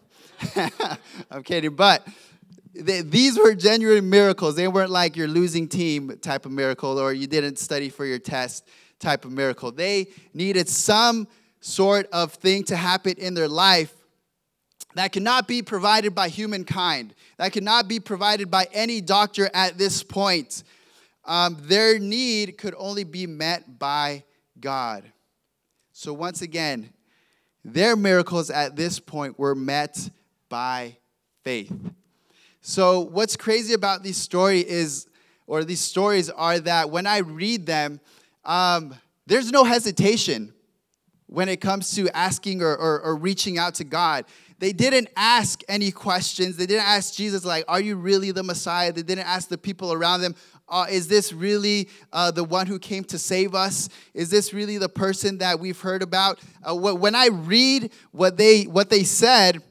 I'm 1.30 1.42
kidding, 1.42 1.74
but 1.74 2.06
they, 2.74 3.00
these 3.00 3.38
were 3.38 3.54
genuine 3.54 4.10
miracles. 4.10 4.54
They 4.54 4.68
weren't 4.68 4.90
like 4.90 5.16
your 5.16 5.28
losing 5.28 5.66
team 5.66 6.18
type 6.20 6.44
of 6.44 6.52
miracle 6.52 6.98
or 6.98 7.14
you 7.14 7.26
didn't 7.26 7.58
study 7.58 7.88
for 7.88 8.04
your 8.04 8.18
test 8.18 8.68
type 8.98 9.24
of 9.24 9.32
miracle. 9.32 9.70
They 9.70 10.08
needed 10.34 10.68
some 10.68 11.28
sort 11.60 12.08
of 12.12 12.32
thing 12.34 12.64
to 12.64 12.76
happen 12.76 13.14
in 13.18 13.34
their 13.34 13.48
life 13.48 13.92
that 14.96 15.12
cannot 15.12 15.46
be 15.46 15.60
provided 15.60 16.14
by 16.14 16.28
humankind, 16.28 17.14
that 17.36 17.52
cannot 17.52 17.86
be 17.86 18.00
provided 18.00 18.50
by 18.50 18.66
any 18.72 19.02
doctor 19.02 19.50
at 19.52 19.76
this 19.76 20.02
point. 20.02 20.64
Um, 21.26 21.58
their 21.60 21.98
need 21.98 22.56
could 22.56 22.74
only 22.78 23.04
be 23.04 23.26
met 23.26 23.78
by 23.78 24.24
God. 24.58 25.04
So, 25.92 26.14
once 26.14 26.40
again, 26.40 26.90
their 27.62 27.94
miracles 27.94 28.48
at 28.48 28.76
this 28.76 28.98
point 28.98 29.38
were 29.38 29.54
met 29.54 30.08
by 30.48 30.96
faith. 31.42 31.72
So, 32.62 33.00
what's 33.00 33.36
crazy 33.36 33.74
about 33.74 34.02
these 34.02 34.16
story 34.16 34.60
is, 34.60 35.08
or 35.46 35.62
these 35.62 35.80
stories 35.80 36.30
are 36.30 36.58
that 36.60 36.90
when 36.90 37.06
I 37.06 37.18
read 37.18 37.66
them, 37.66 38.00
um, 38.46 38.94
there's 39.26 39.50
no 39.52 39.64
hesitation 39.64 40.52
when 41.26 41.48
it 41.48 41.60
comes 41.60 41.94
to 41.96 42.08
asking 42.16 42.62
or, 42.62 42.74
or, 42.76 43.00
or 43.00 43.16
reaching 43.16 43.58
out 43.58 43.74
to 43.74 43.84
God. 43.84 44.24
They 44.58 44.72
didn't 44.72 45.08
ask 45.16 45.62
any 45.68 45.90
questions. 45.90 46.56
They 46.56 46.64
didn't 46.64 46.86
ask 46.86 47.14
Jesus, 47.14 47.44
like, 47.44 47.64
Are 47.68 47.80
you 47.80 47.96
really 47.96 48.30
the 48.30 48.42
Messiah? 48.42 48.92
They 48.92 49.02
didn't 49.02 49.26
ask 49.26 49.48
the 49.48 49.58
people 49.58 49.92
around 49.92 50.22
them, 50.22 50.34
uh, 50.68 50.86
Is 50.88 51.08
this 51.08 51.32
really 51.32 51.90
uh, 52.12 52.30
the 52.30 52.44
one 52.44 52.66
who 52.66 52.78
came 52.78 53.04
to 53.04 53.18
save 53.18 53.54
us? 53.54 53.88
Is 54.14 54.30
this 54.30 54.54
really 54.54 54.78
the 54.78 54.88
person 54.88 55.38
that 55.38 55.60
we've 55.60 55.78
heard 55.78 56.02
about? 56.02 56.40
Uh, 56.66 56.74
when 56.74 57.14
I 57.14 57.26
read 57.26 57.92
what 58.12 58.38
they, 58.38 58.62
what 58.62 58.88
they 58.88 59.04
said, 59.04 59.62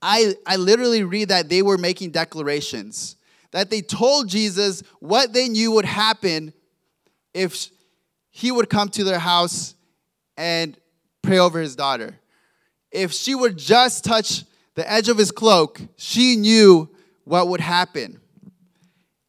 I, 0.00 0.34
I 0.46 0.56
literally 0.56 1.02
read 1.02 1.30
that 1.30 1.48
they 1.48 1.62
were 1.62 1.78
making 1.78 2.10
declarations, 2.10 3.16
that 3.50 3.70
they 3.70 3.80
told 3.80 4.28
Jesus 4.28 4.82
what 5.00 5.32
they 5.32 5.48
knew 5.48 5.72
would 5.72 5.86
happen 5.86 6.52
if 7.34 7.70
he 8.36 8.52
would 8.52 8.68
come 8.68 8.90
to 8.90 9.02
their 9.02 9.18
house 9.18 9.74
and 10.36 10.76
pray 11.22 11.38
over 11.38 11.58
his 11.58 11.74
daughter. 11.74 12.20
if 12.92 13.10
she 13.10 13.34
would 13.34 13.56
just 13.56 14.04
touch 14.04 14.44
the 14.74 14.90
edge 14.90 15.08
of 15.08 15.16
his 15.16 15.30
cloak, 15.30 15.80
she 15.96 16.36
knew 16.36 16.88
what 17.24 17.48
would 17.48 17.62
happen. 17.62 18.20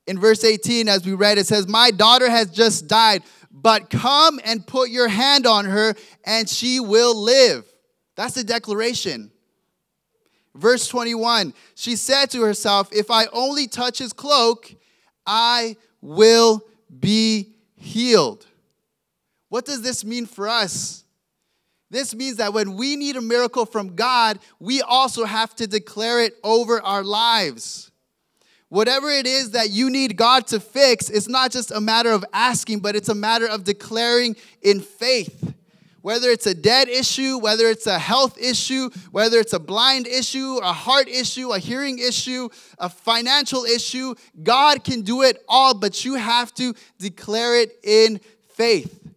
In 0.08 0.20
verse 0.20 0.44
18, 0.44 0.90
as 0.90 1.06
we 1.06 1.14
read, 1.14 1.38
it 1.38 1.48
says, 1.48 1.70
My 1.70 1.90
daughter 1.90 2.30
has 2.30 2.52
just 2.52 2.90
died, 2.90 3.24
but 3.50 3.90
come 3.90 4.42
and 4.44 4.68
put 4.68 4.90
your 4.90 5.08
hand 5.08 5.48
on 5.48 5.64
her, 5.64 5.96
and 6.26 6.50
she 6.50 6.82
will 6.82 7.16
live. 7.16 7.66
That's 8.18 8.36
the 8.36 8.44
declaration. 8.44 9.32
Verse 10.54 10.86
21, 10.90 11.54
she 11.76 11.96
said 11.96 12.30
to 12.32 12.42
herself, 12.42 12.90
If 12.92 13.10
I 13.10 13.28
only 13.32 13.68
touch 13.68 14.00
his 14.00 14.12
cloak, 14.12 14.76
I 15.26 15.78
will 16.02 16.62
be 17.00 17.56
healed. 17.78 18.46
What 19.58 19.66
does 19.66 19.82
this 19.82 20.06
mean 20.06 20.28
for 20.28 20.48
us? 20.48 21.04
This 21.90 22.14
means 22.14 22.38
that 22.38 22.54
when 22.54 22.76
we 22.76 22.96
need 22.96 23.16
a 23.16 23.22
miracle 23.22 23.66
from 23.66 23.96
God, 23.96 24.38
we 24.60 24.84
also 24.84 25.26
have 25.26 25.56
to 25.56 25.66
declare 25.66 26.22
it 26.22 26.36
over 26.44 26.80
our 26.80 27.04
lives. 27.04 27.90
Whatever 28.70 29.10
it 29.10 29.26
is 29.26 29.52
that 29.52 29.72
you 29.72 29.90
need 29.90 30.16
God 30.16 30.46
to 30.50 30.60
fix, 30.60 31.10
it's 31.10 31.28
not 31.28 31.50
just 31.50 31.72
a 31.72 31.82
matter 31.82 32.12
of 32.12 32.24
asking, 32.34 32.82
but 32.82 32.96
it's 32.96 33.10
a 33.10 33.16
matter 33.16 33.48
of 33.48 33.64
declaring 33.64 34.36
in 34.62 34.80
faith. 34.80 35.56
Whether 36.04 36.30
it's 36.30 36.46
a 36.46 36.54
debt 36.54 36.88
issue, 36.88 37.40
whether 37.40 37.66
it's 37.66 37.88
a 37.88 37.98
health 37.98 38.38
issue, 38.38 38.92
whether 39.10 39.40
it's 39.40 39.54
a 39.54 39.60
blind 39.60 40.06
issue, 40.06 40.60
a 40.62 40.72
heart 40.72 41.10
issue, 41.10 41.52
a 41.52 41.58
hearing 41.58 41.98
issue, 41.98 42.48
a 42.78 42.90
financial 42.90 43.64
issue, 43.64 44.14
God 44.44 44.84
can 44.84 45.02
do 45.02 45.24
it 45.24 45.44
all, 45.50 45.74
but 45.74 46.06
you 46.06 46.14
have 46.14 46.54
to 46.54 46.76
declare 47.00 47.60
it 47.60 47.72
in 47.84 48.20
faith. 48.50 49.16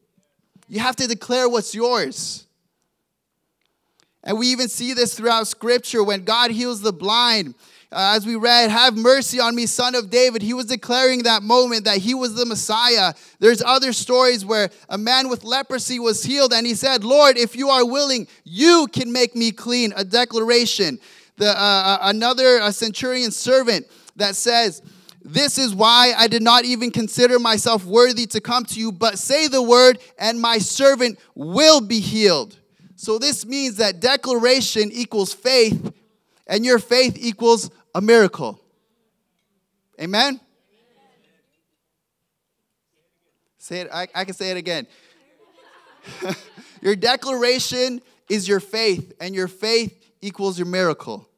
You 0.71 0.79
have 0.79 0.95
to 0.97 1.09
declare 1.09 1.49
what's 1.49 1.75
yours. 1.75 2.47
And 4.23 4.39
we 4.39 4.47
even 4.49 4.69
see 4.69 4.95
this 4.95 5.15
throughout 5.15 5.49
scripture 5.49 6.05
when 6.05 6.23
God 6.23 6.53
heals 6.53 6.81
the 6.81 6.93
blind. 6.93 7.57
Uh, 7.91 8.13
as 8.15 8.25
we 8.25 8.37
read, 8.37 8.71
Have 8.71 8.97
mercy 8.97 9.41
on 9.41 9.57
me, 9.57 9.67
son 9.67 9.97
of 9.97 10.11
David. 10.11 10.43
He 10.43 10.55
was 10.55 10.67
declaring 10.67 11.25
that 11.25 11.43
moment 11.43 11.87
that 11.87 11.99
he 11.99 12.15
was 12.15 12.37
the 12.37 12.47
Messiah. 12.47 13.15
There's 13.41 13.61
other 13.61 13.93
stories 13.93 14.45
where 14.45 14.71
a 14.89 14.97
man 14.97 15.29
with 15.29 15.43
leprosy 15.43 15.99
was 15.99 16.23
healed 16.23 16.53
and 16.53 16.65
he 16.65 16.77
said, 16.77 17.03
Lord, 17.03 17.37
if 17.37 17.57
you 17.57 17.71
are 17.71 17.85
willing, 17.85 18.29
you 18.45 18.87
can 18.93 19.13
make 19.13 19.35
me 19.35 19.51
clean. 19.51 19.93
A 19.97 20.05
declaration. 20.05 21.01
The, 21.37 21.49
uh, 21.49 21.53
uh 21.61 21.99
another 22.03 22.61
a 22.63 22.73
centurion 22.73 23.33
servant 23.33 23.89
that 24.15 24.37
says, 24.37 24.83
this 25.23 25.59
is 25.59 25.75
why 25.75 26.15
I 26.17 26.29
did 26.29 26.43
not 26.43 26.65
even 26.65 26.91
consider 26.91 27.39
myself 27.39 27.85
worthy 27.85 28.27
to 28.29 28.41
come 28.41 28.65
to 28.67 28.81
you, 28.81 28.91
but 28.91 29.19
say 29.19 29.49
the 29.49 29.63
word, 29.63 29.99
and 30.19 30.41
my 30.41 30.59
servant 30.59 31.19
will 31.35 31.81
be 31.81 32.01
healed. 32.01 32.59
So, 32.97 33.19
this 33.19 33.47
means 33.47 33.77
that 33.77 34.01
declaration 34.01 34.91
equals 34.93 35.33
faith, 35.33 35.93
and 36.47 36.65
your 36.65 36.79
faith 36.79 37.17
equals 37.19 37.71
a 37.95 38.01
miracle. 38.01 38.61
Amen? 40.01 40.41
Say 43.59 43.81
it, 43.81 43.89
I, 43.93 44.09
I 44.15 44.25
can 44.25 44.35
say 44.35 44.51
it 44.51 44.57
again. 44.57 44.87
your 46.83 46.97
declaration 46.97 48.01
is 48.29 48.49
your 48.49 48.61
faith, 48.61 49.13
and 49.21 49.35
your 49.35 49.49
faith 49.49 49.97
equals 50.23 50.59
your 50.59 50.67
miracle. 50.67 51.30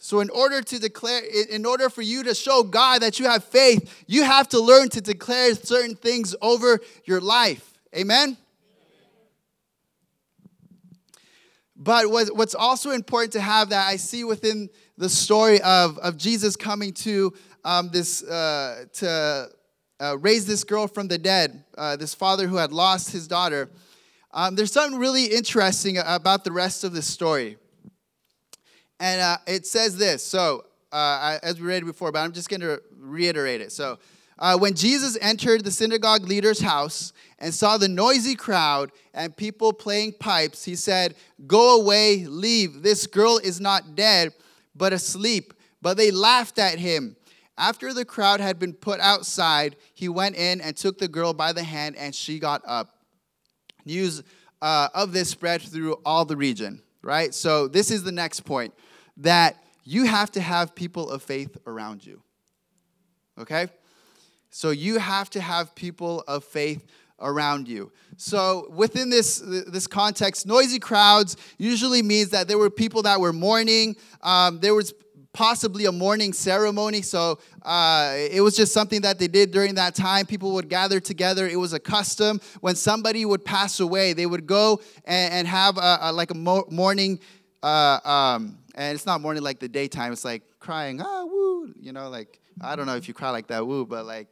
So, 0.00 0.20
in 0.20 0.30
order 0.30 0.62
to 0.62 0.78
declare, 0.78 1.22
in 1.50 1.66
order 1.66 1.90
for 1.90 2.02
you 2.02 2.22
to 2.22 2.34
show 2.34 2.62
God 2.62 3.02
that 3.02 3.18
you 3.18 3.26
have 3.26 3.42
faith, 3.42 4.04
you 4.06 4.22
have 4.22 4.48
to 4.50 4.60
learn 4.60 4.88
to 4.90 5.00
declare 5.00 5.54
certain 5.54 5.96
things 5.96 6.36
over 6.40 6.78
your 7.04 7.20
life. 7.20 7.74
Amen? 7.96 8.36
But 11.74 12.10
what's 12.10 12.54
also 12.54 12.90
important 12.90 13.32
to 13.34 13.40
have 13.40 13.68
that 13.70 13.88
I 13.88 13.96
see 13.96 14.24
within 14.24 14.68
the 14.96 15.08
story 15.08 15.60
of, 15.62 15.96
of 15.98 16.16
Jesus 16.16 16.56
coming 16.56 16.92
to 16.92 17.32
um, 17.64 17.90
this 17.90 18.22
uh, 18.24 18.84
to 18.94 19.48
uh, 20.00 20.18
raise 20.18 20.46
this 20.46 20.64
girl 20.64 20.88
from 20.88 21.08
the 21.08 21.18
dead, 21.18 21.64
uh, 21.76 21.96
this 21.96 22.14
father 22.14 22.46
who 22.46 22.56
had 22.56 22.72
lost 22.72 23.10
his 23.10 23.28
daughter. 23.28 23.70
Um, 24.32 24.54
there's 24.56 24.72
something 24.72 24.98
really 24.98 25.26
interesting 25.26 25.98
about 25.98 26.44
the 26.44 26.52
rest 26.52 26.84
of 26.84 26.92
the 26.92 27.02
story, 27.02 27.58
and 29.00 29.20
uh, 29.20 29.38
it 29.46 29.66
says 29.66 29.96
this. 29.96 30.24
So, 30.24 30.64
uh, 30.92 31.38
as 31.42 31.60
we 31.60 31.66
read 31.66 31.84
before, 31.84 32.12
but 32.12 32.20
I'm 32.20 32.32
just 32.32 32.48
going 32.48 32.60
to 32.60 32.80
reiterate 32.98 33.60
it. 33.60 33.72
So, 33.72 33.98
uh, 34.38 34.56
when 34.56 34.74
Jesus 34.74 35.18
entered 35.20 35.64
the 35.64 35.70
synagogue 35.70 36.24
leader's 36.24 36.60
house 36.60 37.12
and 37.38 37.52
saw 37.52 37.76
the 37.76 37.88
noisy 37.88 38.36
crowd 38.36 38.92
and 39.12 39.36
people 39.36 39.72
playing 39.72 40.12
pipes, 40.12 40.64
he 40.64 40.76
said, 40.76 41.16
Go 41.46 41.80
away, 41.80 42.24
leave. 42.24 42.82
This 42.82 43.06
girl 43.06 43.38
is 43.38 43.60
not 43.60 43.96
dead, 43.96 44.32
but 44.76 44.92
asleep. 44.92 45.54
But 45.82 45.96
they 45.96 46.10
laughed 46.10 46.58
at 46.58 46.78
him. 46.78 47.16
After 47.56 47.92
the 47.92 48.04
crowd 48.04 48.38
had 48.38 48.60
been 48.60 48.72
put 48.72 49.00
outside, 49.00 49.74
he 49.92 50.08
went 50.08 50.36
in 50.36 50.60
and 50.60 50.76
took 50.76 50.98
the 50.98 51.08
girl 51.08 51.32
by 51.34 51.52
the 51.52 51.64
hand, 51.64 51.96
and 51.96 52.14
she 52.14 52.38
got 52.38 52.62
up. 52.64 52.94
News 53.84 54.22
uh, 54.62 54.88
of 54.94 55.12
this 55.12 55.30
spread 55.30 55.62
through 55.62 55.94
all 56.04 56.24
the 56.24 56.36
region, 56.36 56.80
right? 57.02 57.34
So, 57.34 57.68
this 57.68 57.90
is 57.90 58.02
the 58.02 58.12
next 58.12 58.40
point 58.40 58.74
that 59.18 59.56
you 59.84 60.04
have 60.04 60.30
to 60.32 60.40
have 60.40 60.74
people 60.74 61.10
of 61.10 61.22
faith 61.22 61.56
around 61.66 62.04
you. 62.04 62.22
Okay? 63.38 63.68
So 64.50 64.70
you 64.70 64.98
have 64.98 65.30
to 65.30 65.40
have 65.40 65.74
people 65.74 66.24
of 66.26 66.44
faith 66.44 66.84
around 67.20 67.68
you. 67.68 67.90
So 68.16 68.68
within 68.70 69.10
this 69.10 69.38
this 69.38 69.86
context, 69.86 70.46
noisy 70.46 70.78
crowds 70.78 71.36
usually 71.58 72.02
means 72.02 72.30
that 72.30 72.48
there 72.48 72.58
were 72.58 72.70
people 72.70 73.02
that 73.02 73.20
were 73.20 73.32
mourning. 73.32 73.96
Um, 74.22 74.60
there 74.60 74.74
was 74.74 74.92
possibly 75.32 75.84
a 75.86 75.92
mourning 75.92 76.32
ceremony. 76.32 77.02
So 77.02 77.38
uh, 77.62 78.14
it 78.16 78.40
was 78.40 78.56
just 78.56 78.72
something 78.72 79.02
that 79.02 79.18
they 79.18 79.28
did 79.28 79.50
during 79.50 79.74
that 79.76 79.94
time. 79.94 80.26
People 80.26 80.52
would 80.54 80.68
gather 80.68 81.00
together. 81.00 81.46
It 81.46 81.56
was 81.56 81.72
a 81.72 81.78
custom. 81.78 82.40
When 82.60 82.74
somebody 82.74 83.24
would 83.24 83.44
pass 83.44 83.80
away, 83.80 84.14
they 84.14 84.26
would 84.26 84.46
go 84.46 84.80
and, 85.04 85.32
and 85.32 85.48
have 85.48 85.76
a, 85.78 85.98
a, 86.02 86.12
like 86.12 86.30
a 86.30 86.34
mourning, 86.34 87.20
Uh, 87.62 87.98
um, 88.04 88.58
and 88.74 88.94
it's 88.94 89.06
not 89.06 89.20
morning 89.20 89.42
like 89.42 89.58
the 89.58 89.68
daytime. 89.68 90.12
It's 90.12 90.24
like 90.24 90.42
crying, 90.60 91.00
ah, 91.00 91.24
woo, 91.24 91.74
you 91.80 91.92
know, 91.92 92.08
like 92.08 92.40
I 92.60 92.76
don't 92.76 92.86
know 92.86 92.96
if 92.96 93.08
you 93.08 93.14
cry 93.14 93.30
like 93.30 93.48
that, 93.48 93.66
woo, 93.66 93.84
but 93.84 94.06
like 94.06 94.28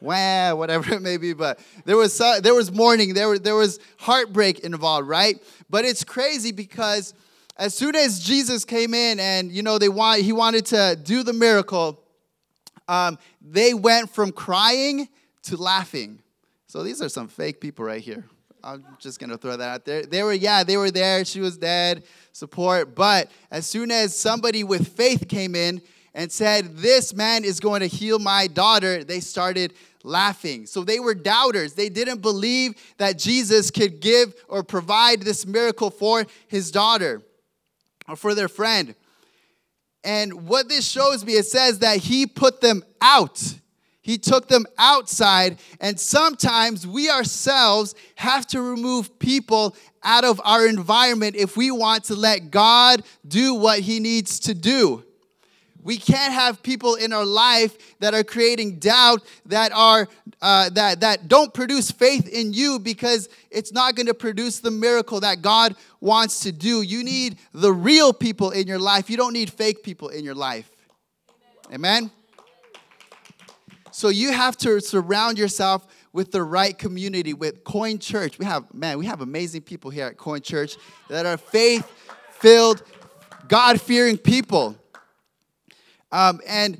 wah, 0.00 0.54
whatever 0.60 0.94
it 0.94 1.02
may 1.02 1.18
be. 1.18 1.32
But 1.34 1.60
there 1.84 1.96
was 1.96 2.20
uh, 2.20 2.40
there 2.40 2.54
was 2.54 2.72
mourning, 2.72 3.14
there, 3.14 3.38
there 3.38 3.54
was 3.54 3.78
heartbreak 3.98 4.60
involved, 4.60 5.08
right? 5.08 5.40
But 5.68 5.84
it's 5.84 6.04
crazy 6.04 6.52
because 6.52 7.14
as 7.56 7.74
soon 7.74 7.94
as 7.94 8.20
Jesus 8.20 8.64
came 8.64 8.94
in 8.94 9.20
and 9.20 9.52
you 9.52 9.62
know 9.62 9.78
they 9.78 9.88
want 9.88 10.22
he 10.22 10.32
wanted 10.32 10.66
to 10.66 10.98
do 11.02 11.22
the 11.22 11.32
miracle, 11.32 12.02
um, 12.88 13.18
they 13.40 13.74
went 13.74 14.10
from 14.10 14.32
crying 14.32 15.08
to 15.42 15.56
laughing. 15.56 16.20
So 16.66 16.82
these 16.82 17.02
are 17.02 17.08
some 17.08 17.28
fake 17.28 17.60
people 17.60 17.84
right 17.84 18.00
here. 18.00 18.24
I'm 18.62 18.84
just 18.98 19.18
gonna 19.18 19.38
throw 19.38 19.56
that 19.56 19.68
out 19.68 19.84
there. 19.84 20.02
They 20.02 20.22
were, 20.22 20.32
yeah, 20.32 20.64
they 20.64 20.76
were 20.76 20.90
there. 20.90 21.24
She 21.24 21.40
was 21.40 21.56
dead, 21.56 22.04
support. 22.32 22.94
But 22.94 23.30
as 23.50 23.66
soon 23.66 23.90
as 23.90 24.14
somebody 24.16 24.64
with 24.64 24.88
faith 24.88 25.28
came 25.28 25.54
in 25.54 25.80
and 26.14 26.30
said, 26.30 26.76
This 26.76 27.14
man 27.14 27.44
is 27.44 27.60
going 27.60 27.80
to 27.80 27.86
heal 27.86 28.18
my 28.18 28.46
daughter, 28.46 29.04
they 29.04 29.20
started 29.20 29.72
laughing. 30.02 30.66
So 30.66 30.82
they 30.82 31.00
were 31.00 31.14
doubters. 31.14 31.74
They 31.74 31.88
didn't 31.88 32.22
believe 32.22 32.74
that 32.98 33.18
Jesus 33.18 33.70
could 33.70 34.00
give 34.00 34.34
or 34.48 34.62
provide 34.62 35.22
this 35.22 35.46
miracle 35.46 35.90
for 35.90 36.26
his 36.48 36.70
daughter 36.70 37.22
or 38.10 38.16
for 38.16 38.34
their 38.34 38.48
friend. 38.48 38.94
And 40.02 40.48
what 40.48 40.68
this 40.68 40.86
shows 40.86 41.24
me, 41.24 41.34
it 41.34 41.46
says 41.46 41.78
that 41.78 41.98
he 41.98 42.26
put 42.26 42.60
them 42.60 42.82
out. 43.00 43.54
He 44.02 44.18
took 44.18 44.48
them 44.48 44.66
outside. 44.78 45.58
And 45.80 46.00
sometimes 46.00 46.86
we 46.86 47.08
ourselves 47.08 47.94
have 48.16 48.46
to 48.48 48.60
remove 48.60 49.18
people 49.18 49.76
out 50.02 50.24
of 50.24 50.40
our 50.44 50.66
environment 50.66 51.36
if 51.36 51.56
we 51.56 51.70
want 51.70 52.04
to 52.04 52.14
let 52.14 52.50
God 52.50 53.04
do 53.28 53.54
what 53.54 53.80
he 53.80 54.00
needs 54.00 54.40
to 54.40 54.54
do. 54.54 55.04
We 55.82 55.96
can't 55.96 56.32
have 56.32 56.62
people 56.62 56.94
in 56.94 57.12
our 57.12 57.24
life 57.24 57.98
that 58.00 58.12
are 58.12 58.22
creating 58.22 58.78
doubt, 58.80 59.22
that 59.46 59.72
are 59.72 60.08
uh, 60.42 60.68
that 60.70 61.00
that 61.00 61.28
don't 61.28 61.54
produce 61.54 61.90
faith 61.90 62.28
in 62.28 62.52
you 62.52 62.78
because 62.78 63.28
it's 63.50 63.72
not 63.72 63.94
going 63.94 64.06
to 64.06 64.14
produce 64.14 64.60
the 64.60 64.70
miracle 64.70 65.20
that 65.20 65.40
God 65.40 65.74
wants 66.00 66.40
to 66.40 66.52
do. 66.52 66.82
You 66.82 67.02
need 67.02 67.38
the 67.52 67.72
real 67.72 68.12
people 68.12 68.50
in 68.50 68.66
your 68.66 68.78
life. 68.78 69.08
You 69.08 69.16
don't 69.16 69.32
need 69.32 69.50
fake 69.50 69.82
people 69.82 70.08
in 70.08 70.24
your 70.24 70.34
life. 70.34 70.70
Amen. 71.72 72.10
So 73.90 74.08
you 74.08 74.32
have 74.32 74.56
to 74.58 74.80
surround 74.80 75.38
yourself 75.38 75.86
with 76.12 76.30
the 76.30 76.42
right 76.42 76.76
community 76.76 77.34
with 77.34 77.64
Coin 77.64 77.98
Church. 77.98 78.38
We 78.38 78.44
have 78.44 78.72
man, 78.74 78.98
we 78.98 79.06
have 79.06 79.20
amazing 79.20 79.62
people 79.62 79.90
here 79.90 80.06
at 80.06 80.16
Coin 80.16 80.42
Church 80.42 80.76
that 81.08 81.26
are 81.26 81.36
faith-filled, 81.36 82.82
God-fearing 83.48 84.18
people. 84.18 84.76
Um, 86.12 86.40
and 86.46 86.78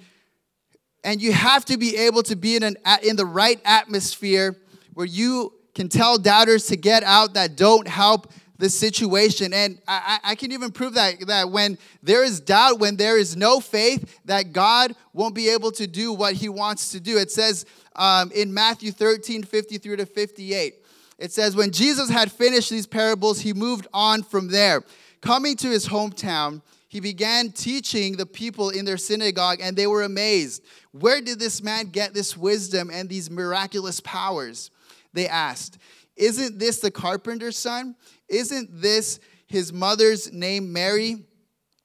and 1.02 1.22
you 1.22 1.32
have 1.32 1.64
to 1.66 1.78
be 1.78 1.96
able 1.96 2.22
to 2.24 2.36
be 2.36 2.56
in 2.56 2.62
an 2.62 2.76
in 3.02 3.16
the 3.16 3.26
right 3.26 3.60
atmosphere 3.64 4.56
where 4.94 5.06
you 5.06 5.52
can 5.74 5.88
tell 5.88 6.18
doubters 6.18 6.66
to 6.66 6.76
get 6.76 7.02
out 7.04 7.34
that 7.34 7.56
don't 7.56 7.88
help 7.88 8.32
the 8.60 8.68
situation. 8.68 9.52
And 9.52 9.80
I, 9.88 10.18
I, 10.22 10.34
can 10.34 10.52
even 10.52 10.70
prove 10.70 10.94
that, 10.94 11.26
that 11.26 11.50
when 11.50 11.78
there 12.02 12.22
is 12.22 12.40
doubt, 12.40 12.78
when 12.78 12.96
there 12.96 13.18
is 13.18 13.34
no 13.34 13.58
faith, 13.58 14.20
that 14.26 14.52
God 14.52 14.94
won't 15.12 15.34
be 15.34 15.48
able 15.48 15.72
to 15.72 15.86
do 15.86 16.12
what 16.12 16.34
he 16.34 16.48
wants 16.48 16.92
to 16.92 17.00
do. 17.00 17.16
It 17.16 17.30
says 17.30 17.64
um, 17.96 18.30
in 18.32 18.52
Matthew 18.52 18.92
13, 18.92 19.42
53 19.42 19.96
to 19.96 20.06
58, 20.06 20.74
it 21.18 21.32
says, 21.32 21.56
When 21.56 21.70
Jesus 21.70 22.10
had 22.10 22.30
finished 22.30 22.70
these 22.70 22.86
parables, 22.86 23.40
he 23.40 23.52
moved 23.52 23.86
on 23.92 24.22
from 24.22 24.48
there. 24.48 24.82
Coming 25.20 25.56
to 25.56 25.68
his 25.68 25.88
hometown, 25.88 26.62
he 26.90 26.98
began 26.98 27.52
teaching 27.52 28.16
the 28.16 28.26
people 28.26 28.70
in 28.70 28.84
their 28.84 28.96
synagogue, 28.96 29.60
and 29.62 29.76
they 29.76 29.86
were 29.86 30.02
amazed. 30.02 30.64
Where 30.90 31.20
did 31.20 31.38
this 31.38 31.62
man 31.62 31.86
get 31.86 32.14
this 32.14 32.36
wisdom 32.36 32.90
and 32.92 33.08
these 33.08 33.30
miraculous 33.30 34.00
powers? 34.00 34.72
They 35.12 35.28
asked. 35.28 35.78
Isn't 36.16 36.58
this 36.58 36.80
the 36.80 36.90
carpenter's 36.90 37.56
son? 37.56 37.94
Isn't 38.28 38.82
this 38.82 39.20
his 39.46 39.72
mother's 39.72 40.32
name 40.32 40.72
Mary? 40.72 41.22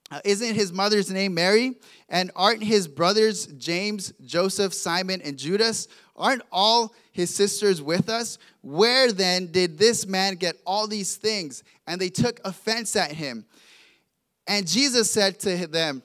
Uh, 0.10 0.22
isn't 0.26 0.56
his 0.56 0.74
mother's 0.74 1.12
name 1.12 1.36
Mary? 1.36 1.76
And 2.10 2.32
aren't 2.36 2.64
his 2.64 2.88
brothers 2.88 3.46
James, 3.46 4.12
Joseph, 4.26 4.74
Simon, 4.74 5.22
and 5.22 5.38
Judas? 5.38 5.88
Aren't 6.16 6.42
all 6.52 6.96
his 7.12 7.32
sisters 7.32 7.80
with 7.80 8.10
us? 8.10 8.40
Where 8.62 9.12
then 9.12 9.52
did 9.52 9.78
this 9.78 10.08
man 10.08 10.34
get 10.34 10.56
all 10.66 10.88
these 10.88 11.16
things? 11.16 11.64
And 11.86 12.02
they 12.02 12.10
took 12.10 12.40
offense 12.44 12.96
at 12.96 13.12
him. 13.12 13.46
And 14.48 14.68
Jesus 14.68 15.12
said 15.12 15.40
to 15.42 15.68
them, 15.68 16.04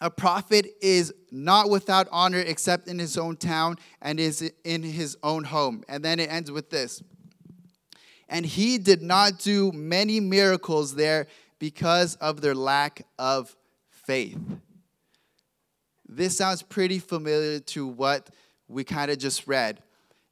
A 0.00 0.10
prophet 0.10 0.66
is 0.80 1.12
not 1.30 1.70
without 1.70 2.08
honor 2.10 2.40
except 2.40 2.88
in 2.88 2.98
his 2.98 3.16
own 3.16 3.36
town 3.36 3.76
and 4.00 4.18
is 4.18 4.52
in 4.64 4.82
his 4.82 5.16
own 5.22 5.44
home. 5.44 5.84
And 5.88 6.04
then 6.04 6.20
it 6.20 6.30
ends 6.30 6.50
with 6.50 6.70
this 6.70 7.02
and 8.32 8.46
he 8.46 8.78
did 8.78 9.02
not 9.02 9.38
do 9.38 9.70
many 9.72 10.18
miracles 10.18 10.94
there 10.94 11.26
because 11.58 12.16
of 12.16 12.40
their 12.40 12.54
lack 12.54 13.06
of 13.18 13.54
faith. 13.90 14.38
This 16.08 16.36
sounds 16.38 16.62
pretty 16.62 16.98
familiar 16.98 17.60
to 17.60 17.86
what 17.86 18.30
we 18.68 18.84
kind 18.84 19.10
of 19.10 19.18
just 19.18 19.46
read 19.46 19.82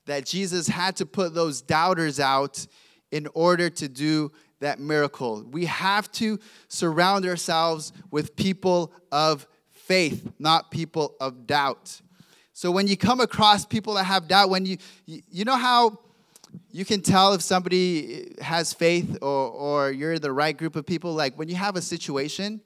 that 0.06 0.24
Jesus 0.24 0.66
had 0.66 0.96
to 0.96 1.06
put 1.06 1.34
those 1.34 1.60
doubters 1.60 2.18
out 2.18 2.66
in 3.12 3.28
order 3.34 3.68
to 3.68 3.86
do 3.86 4.32
that 4.60 4.78
miracle. 4.78 5.44
We 5.50 5.66
have 5.66 6.10
to 6.12 6.38
surround 6.68 7.26
ourselves 7.26 7.92
with 8.10 8.36
people 8.36 8.92
of 9.10 9.46
faith, 9.72 10.32
not 10.38 10.70
people 10.70 11.16
of 11.20 11.46
doubt. 11.46 12.00
So 12.52 12.70
when 12.70 12.86
you 12.86 12.96
come 12.96 13.20
across 13.20 13.64
people 13.64 13.94
that 13.94 14.04
have 14.04 14.28
doubt, 14.28 14.50
when 14.50 14.66
you 14.66 14.76
you 15.06 15.44
know 15.44 15.56
how 15.56 15.98
you 16.72 16.84
can 16.84 17.00
tell 17.00 17.32
if 17.32 17.42
somebody 17.42 18.32
has 18.40 18.72
faith 18.72 19.18
or, 19.22 19.48
or 19.50 19.90
you're 19.90 20.18
the 20.18 20.32
right 20.32 20.56
group 20.56 20.76
of 20.76 20.86
people. 20.86 21.12
Like 21.14 21.38
when 21.38 21.48
you 21.48 21.56
have 21.56 21.76
a 21.76 21.82
situation, 21.82 22.60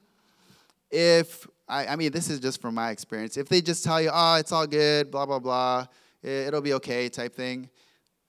if, 0.90 1.46
I, 1.68 1.87
I 1.87 1.96
mean, 1.96 2.12
this 2.12 2.30
is 2.30 2.40
just 2.40 2.61
from 2.61 2.74
my 2.74 2.90
experience, 2.90 3.37
if 3.37 3.48
they 3.48 3.61
just 3.61 3.85
tell 3.85 4.00
you, 4.00 4.11
oh, 4.12 4.37
it's 4.37 4.52
all 4.52 4.66
good, 4.66 5.11
blah, 5.11 5.26
blah, 5.26 5.38
blah, 5.38 5.87
it'll 6.22 6.61
be 6.61 6.74
okay 6.74 7.09
type 7.09 7.35
thing, 7.35 7.70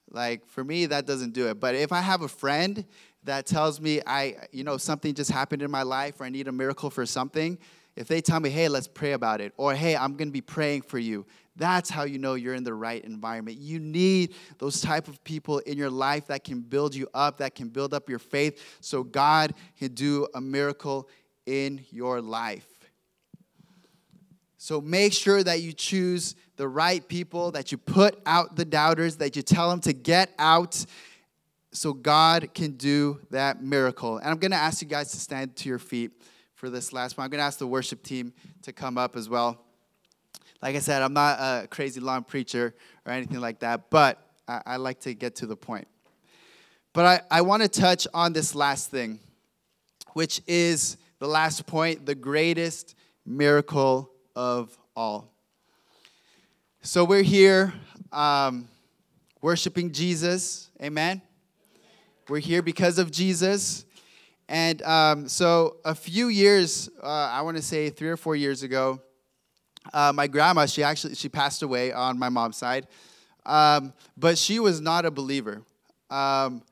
like 0.10 0.48
for 0.48 0.64
me, 0.64 0.86
that 0.88 1.06
doesn't 1.06 1.34
do 1.34 1.48
it. 1.50 1.60
But 1.60 1.76
if 1.76 1.92
I 1.92 2.02
have 2.02 2.22
a 2.22 2.28
friend 2.28 2.86
that 3.26 3.46
tells 3.46 3.82
me 3.82 4.02
I, 4.08 4.36
you 4.52 4.64
know, 4.64 4.78
something 4.78 5.14
just 5.14 5.32
happened 5.32 5.62
in 5.62 5.70
my 5.70 5.84
life 5.84 6.22
or 6.22 6.24
I 6.24 6.30
need 6.30 6.48
a 6.48 6.52
miracle 6.52 6.90
for 6.90 7.06
something, 7.06 7.58
if 7.96 8.08
they 8.08 8.22
tell 8.22 8.40
me, 8.40 8.50
hey, 8.50 8.68
let's 8.68 8.88
pray 8.88 9.14
about 9.14 9.42
it, 9.42 9.54
or 9.58 9.74
hey, 9.74 9.96
I'm 9.96 10.16
gonna 10.16 10.32
be 10.32 10.42
praying 10.42 10.84
for 10.84 11.00
you, 11.00 11.26
that's 11.56 11.90
how 11.90 12.04
you 12.04 12.20
know 12.20 12.34
you're 12.34 12.54
in 12.54 12.64
the 12.64 12.74
right 12.74 13.04
environment. 13.04 13.58
You 13.58 13.80
need 13.80 14.34
those 14.58 14.82
type 14.82 15.08
of 15.08 15.24
people 15.24 15.60
in 15.60 15.78
your 15.78 15.90
life 15.90 16.28
that 16.28 16.44
can 16.44 16.60
build 16.60 16.94
you 16.94 17.08
up, 17.14 17.38
that 17.38 17.56
can 17.56 17.70
build 17.70 17.94
up 17.94 18.10
your 18.10 18.20
faith 18.20 18.78
so 18.82 19.04
God 19.04 19.54
can 19.78 19.94
do 19.94 20.28
a 20.36 20.42
miracle 20.42 21.08
in 21.46 21.86
your 21.92 22.22
life. 22.22 22.68
So 24.58 24.82
make 24.82 25.14
sure 25.14 25.44
that 25.44 25.62
you 25.62 25.72
choose 25.72 26.36
the 26.58 26.68
right 26.68 27.08
people, 27.08 27.52
that 27.52 27.72
you 27.72 27.78
put 27.78 28.20
out 28.26 28.56
the 28.56 28.66
doubters, 28.66 29.18
that 29.18 29.36
you 29.36 29.42
tell 29.42 29.70
them 29.70 29.80
to 29.82 29.94
get 29.94 30.32
out 30.40 30.86
so 31.76 31.94
God 31.94 32.54
can 32.54 32.72
do 32.72 33.20
that 33.32 33.62
miracle. 33.62 34.18
And 34.18 34.28
I'm 34.28 34.38
going 34.38 34.52
to 34.52 34.58
ask 34.58 34.82
you 34.82 34.88
guys 34.88 35.12
to 35.12 35.18
stand 35.18 35.56
to 35.58 35.70
your 35.70 35.80
feet 35.80 36.12
for 36.54 36.70
this 36.70 36.94
last 36.94 37.18
one. 37.18 37.26
I'm 37.26 37.30
going 37.30 37.40
to 37.40 37.46
ask 37.46 37.60
the 37.60 37.68
worship 37.68 38.02
team 38.02 38.34
to 38.64 38.72
come 38.72 38.98
up 38.98 39.16
as 39.16 39.28
well. 39.28 39.62
Like 40.62 40.76
I 40.76 40.80
said, 40.80 41.02
I'm 41.02 41.14
not 41.14 41.38
a 41.40 41.68
crazy 41.68 42.00
long 42.00 42.24
preacher 42.24 42.74
or 43.06 43.12
anything 43.12 43.42
like 43.42 43.60
that, 43.60 43.90
but 43.90 44.20
I, 44.48 44.62
I 44.66 44.76
like 44.78 45.02
to 45.02 45.14
get 45.14 45.36
to 45.38 45.46
the 45.46 45.58
point. 45.58 45.88
But 46.94 47.06
I, 47.06 47.40
I 47.40 47.42
want 47.42 47.62
to 47.62 47.68
touch 47.68 48.08
on 48.14 48.32
this 48.32 48.56
last 48.56 48.90
thing, 48.90 49.20
which 50.14 50.42
is 50.48 50.96
the 51.20 51.28
last 51.28 51.66
point 51.68 52.06
the 52.06 52.16
greatest 52.16 52.96
miracle 53.26 54.10
of 54.34 54.76
all. 54.96 55.30
So 56.84 57.04
we're 57.04 57.22
here 57.22 57.74
um, 58.14 58.70
worshiping 59.42 59.92
Jesus. 59.92 60.70
Amen. 60.82 61.22
We're 62.28 62.40
here 62.40 62.64
because 62.64 62.98
of 62.98 63.12
Jesus. 63.12 63.86
And 64.50 64.82
um, 64.82 65.28
so 65.28 65.78
a 65.86 65.94
few 65.94 66.30
years, 66.30 66.90
uh, 67.04 67.08
I 67.08 67.42
want 67.42 67.58
to 67.58 67.64
say 67.64 67.92
three 67.92 68.10
or 68.10 68.18
four 68.18 68.36
years 68.36 68.64
ago, 68.64 69.00
uh, 69.94 70.12
my 70.12 70.26
grandma, 70.26 70.66
she 70.66 70.82
actually 70.82 71.14
she 71.14 71.30
passed 71.30 71.62
away 71.62 71.92
on 71.92 72.18
my 72.18 72.30
mom's 72.30 72.58
side, 72.58 72.88
um, 73.46 73.94
but 74.18 74.40
she 74.40 74.60
was 74.60 74.82
not 74.82 75.06
a 75.06 75.12
believer, 75.12 75.62
um, 76.10 76.64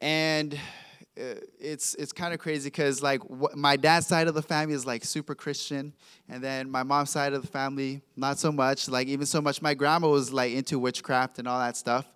and 0.00 0.54
uh, 0.54 1.34
it's 1.60 1.94
it's 1.94 2.10
kind 2.10 2.34
of 2.34 2.40
crazy 2.40 2.68
because 2.68 3.00
like 3.00 3.20
wh- 3.22 3.54
my 3.54 3.76
dad's 3.76 4.08
side 4.08 4.26
of 4.26 4.34
the 4.34 4.42
family 4.42 4.74
is 4.74 4.84
like 4.84 5.04
super 5.04 5.36
Christian, 5.36 5.92
and 6.28 6.42
then 6.42 6.68
my 6.68 6.82
mom's 6.82 7.10
side 7.10 7.32
of 7.32 7.42
the 7.42 7.48
family 7.48 8.02
not 8.16 8.38
so 8.38 8.50
much. 8.50 8.88
Like 8.88 9.06
even 9.06 9.26
so 9.26 9.40
much, 9.40 9.62
my 9.62 9.74
grandma 9.74 10.08
was 10.08 10.32
like 10.32 10.52
into 10.52 10.80
witchcraft 10.80 11.38
and 11.38 11.46
all 11.46 11.60
that 11.60 11.76
stuff. 11.76 12.12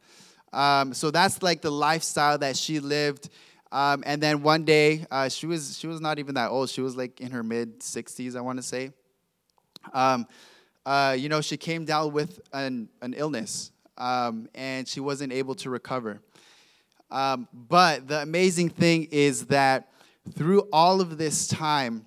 Um, 0.55 0.95
so 0.95 1.11
that's 1.11 1.43
like 1.43 1.63
the 1.63 1.73
lifestyle 1.73 2.39
that 2.39 2.57
she 2.57 2.79
lived. 2.81 3.29
Um, 3.73 4.05
and 4.07 4.23
then 4.23 4.43
one 4.43 4.65
day, 4.65 5.05
uh, 5.11 5.29
she 5.29 5.47
was 5.47 5.77
she 5.79 5.89
was 5.89 6.01
not 6.01 6.19
even 6.19 6.37
that 6.37 6.51
old. 6.51 6.71
She 6.71 6.81
was 6.81 6.97
like 6.97 7.21
in 7.21 7.33
her 7.33 7.43
mid 7.43 7.81
60s, 7.81 8.37
I 8.37 8.41
want 8.41 8.59
to 8.59 8.63
say. 8.63 8.93
Um, 9.93 10.27
uh, 10.87 11.17
you 11.19 11.29
know, 11.29 11.41
she 11.41 11.57
came 11.57 11.85
down 11.85 12.13
with 12.13 12.41
an, 12.53 12.89
an 13.03 13.15
illness 13.15 13.73
um, 13.99 14.49
and 14.55 14.87
she 14.87 15.01
wasn't 15.01 15.33
able 15.33 15.55
to 15.57 15.71
recover. 15.71 16.21
Um, 17.11 17.49
but 17.53 18.07
the 18.07 18.23
amazing 18.23 18.71
thing 18.71 19.09
is 19.11 19.47
that 19.47 19.91
through 20.35 20.69
all 20.73 21.01
of 21.01 21.19
this 21.19 21.47
time 21.49 22.07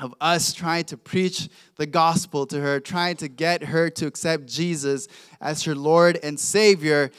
of 0.00 0.14
us 0.20 0.52
trying 0.52 0.84
to 0.84 0.96
preach 0.96 1.48
the 1.76 1.86
gospel 1.86 2.46
to 2.46 2.60
her, 2.60 2.78
trying 2.78 3.16
to 3.16 3.28
get 3.28 3.64
her 3.64 3.90
to 3.90 4.06
accept 4.06 4.46
Jesus 4.46 5.08
as 5.40 5.64
her 5.64 5.74
Lord 5.74 6.18
and 6.22 6.38
Savior, 6.38 7.10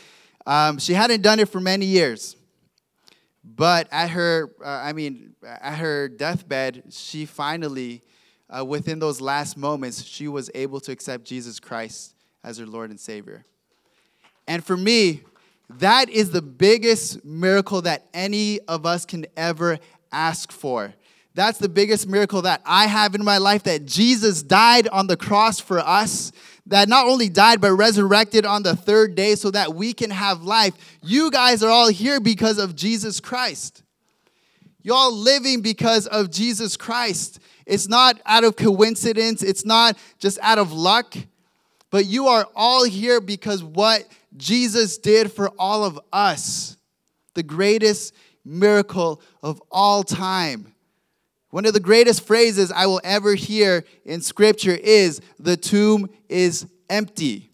um, 0.45 0.79
she 0.79 0.93
hadn't 0.93 1.21
done 1.21 1.39
it 1.39 1.49
for 1.49 1.59
many 1.59 1.85
years. 1.85 2.35
But 3.43 3.87
at 3.91 4.09
her, 4.11 4.51
uh, 4.63 4.67
I 4.67 4.93
mean, 4.93 5.35
at 5.43 5.75
her 5.75 6.07
deathbed, 6.07 6.83
she 6.89 7.25
finally 7.25 8.03
uh, 8.49 8.65
within 8.65 8.99
those 8.99 9.21
last 9.21 9.57
moments, 9.57 10.03
she 10.03 10.27
was 10.27 10.49
able 10.55 10.79
to 10.81 10.91
accept 10.91 11.25
Jesus 11.25 11.59
Christ 11.59 12.15
as 12.43 12.57
her 12.57 12.65
Lord 12.65 12.89
and 12.89 12.99
Savior. 12.99 13.45
And 14.47 14.63
for 14.63 14.75
me, 14.75 15.21
that 15.69 16.09
is 16.09 16.31
the 16.31 16.41
biggest 16.41 17.23
miracle 17.23 17.81
that 17.83 18.07
any 18.13 18.59
of 18.61 18.85
us 18.85 19.05
can 19.05 19.27
ever 19.37 19.77
ask 20.11 20.51
for. 20.51 20.93
That's 21.35 21.59
the 21.59 21.69
biggest 21.69 22.07
miracle 22.07 22.41
that 22.41 22.61
I 22.65 22.87
have 22.87 23.15
in 23.15 23.23
my 23.23 23.37
life 23.37 23.63
that 23.63 23.85
Jesus 23.85 24.41
died 24.41 24.87
on 24.87 25.07
the 25.07 25.17
cross 25.17 25.59
for 25.59 25.79
us, 25.79 26.31
that 26.65 26.89
not 26.89 27.07
only 27.07 27.29
died, 27.29 27.61
but 27.61 27.73
resurrected 27.73 28.45
on 28.45 28.63
the 28.63 28.75
third 28.75 29.15
day 29.15 29.35
so 29.35 29.51
that 29.51 29.73
we 29.73 29.93
can 29.93 30.09
have 30.09 30.43
life. 30.43 30.73
You 31.03 31.31
guys 31.31 31.63
are 31.63 31.69
all 31.69 31.89
here 31.89 32.19
because 32.19 32.57
of 32.57 32.75
Jesus 32.75 33.19
Christ. 33.19 33.83
Y'all 34.81 35.13
living 35.13 35.61
because 35.61 36.07
of 36.07 36.31
Jesus 36.31 36.75
Christ. 36.77 37.39
It's 37.65 37.87
not 37.87 38.19
out 38.25 38.43
of 38.43 38.55
coincidence, 38.55 39.43
it's 39.43 39.65
not 39.65 39.97
just 40.17 40.39
out 40.41 40.57
of 40.57 40.73
luck, 40.73 41.15
but 41.91 42.05
you 42.05 42.27
are 42.27 42.47
all 42.55 42.83
here 42.83 43.21
because 43.21 43.63
what 43.63 44.07
Jesus 44.35 44.97
did 44.97 45.31
for 45.31 45.49
all 45.59 45.83
of 45.83 45.99
us, 46.11 46.77
the 47.33 47.43
greatest 47.43 48.15
miracle 48.43 49.21
of 49.43 49.61
all 49.71 50.03
time. 50.03 50.73
One 51.51 51.65
of 51.65 51.73
the 51.73 51.79
greatest 51.79 52.25
phrases 52.25 52.71
I 52.71 52.85
will 52.85 53.01
ever 53.03 53.33
hear 53.33 53.83
in 54.05 54.21
scripture 54.21 54.75
is 54.75 55.19
the 55.39 55.57
tomb 55.57 56.09
is 56.27 56.67
empty. 56.89 57.49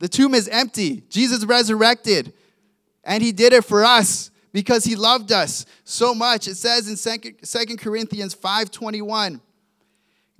The 0.00 0.08
tomb 0.08 0.34
is 0.34 0.48
empty. 0.48 1.02
Jesus 1.08 1.44
resurrected, 1.44 2.32
and 3.04 3.22
he 3.22 3.32
did 3.32 3.52
it 3.52 3.64
for 3.64 3.84
us 3.84 4.30
because 4.52 4.84
he 4.84 4.96
loved 4.96 5.32
us 5.32 5.66
so 5.84 6.14
much. 6.14 6.46
It 6.46 6.56
says 6.56 6.88
in 6.88 6.96
2 6.96 7.78
Corinthians 7.78 8.34
5:21, 8.34 9.40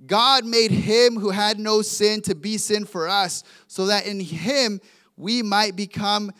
God 0.06 0.44
made 0.44 0.70
him 0.70 1.18
who 1.18 1.30
had 1.30 1.58
no 1.58 1.82
sin 1.82 2.20
to 2.22 2.34
be 2.34 2.58
sin 2.58 2.84
for 2.84 3.08
us, 3.08 3.42
so 3.66 3.86
that 3.86 4.06
in 4.06 4.20
him 4.20 4.80
we 5.16 5.42
might 5.42 5.74
become 5.74 6.30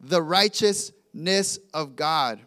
the 0.00 0.22
righteousness 0.22 1.58
of 1.74 1.96
God. 1.96 2.40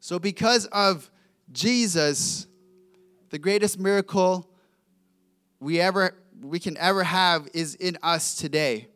So, 0.00 0.18
because 0.18 0.66
of 0.66 1.10
Jesus, 1.52 2.46
the 3.30 3.38
greatest 3.38 3.78
miracle 3.78 4.48
we 5.60 5.80
ever 5.80 6.14
we 6.40 6.60
can 6.60 6.76
ever 6.76 7.02
have 7.02 7.48
is 7.52 7.74
in 7.74 7.98
us 8.02 8.36
today. 8.36 8.88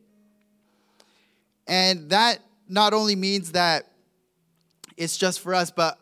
And 1.66 2.10
that 2.10 2.38
not 2.68 2.92
only 2.92 3.16
means 3.16 3.52
that 3.52 3.90
it's 4.96 5.16
just 5.16 5.40
for 5.40 5.54
us, 5.54 5.70
but 5.70 5.98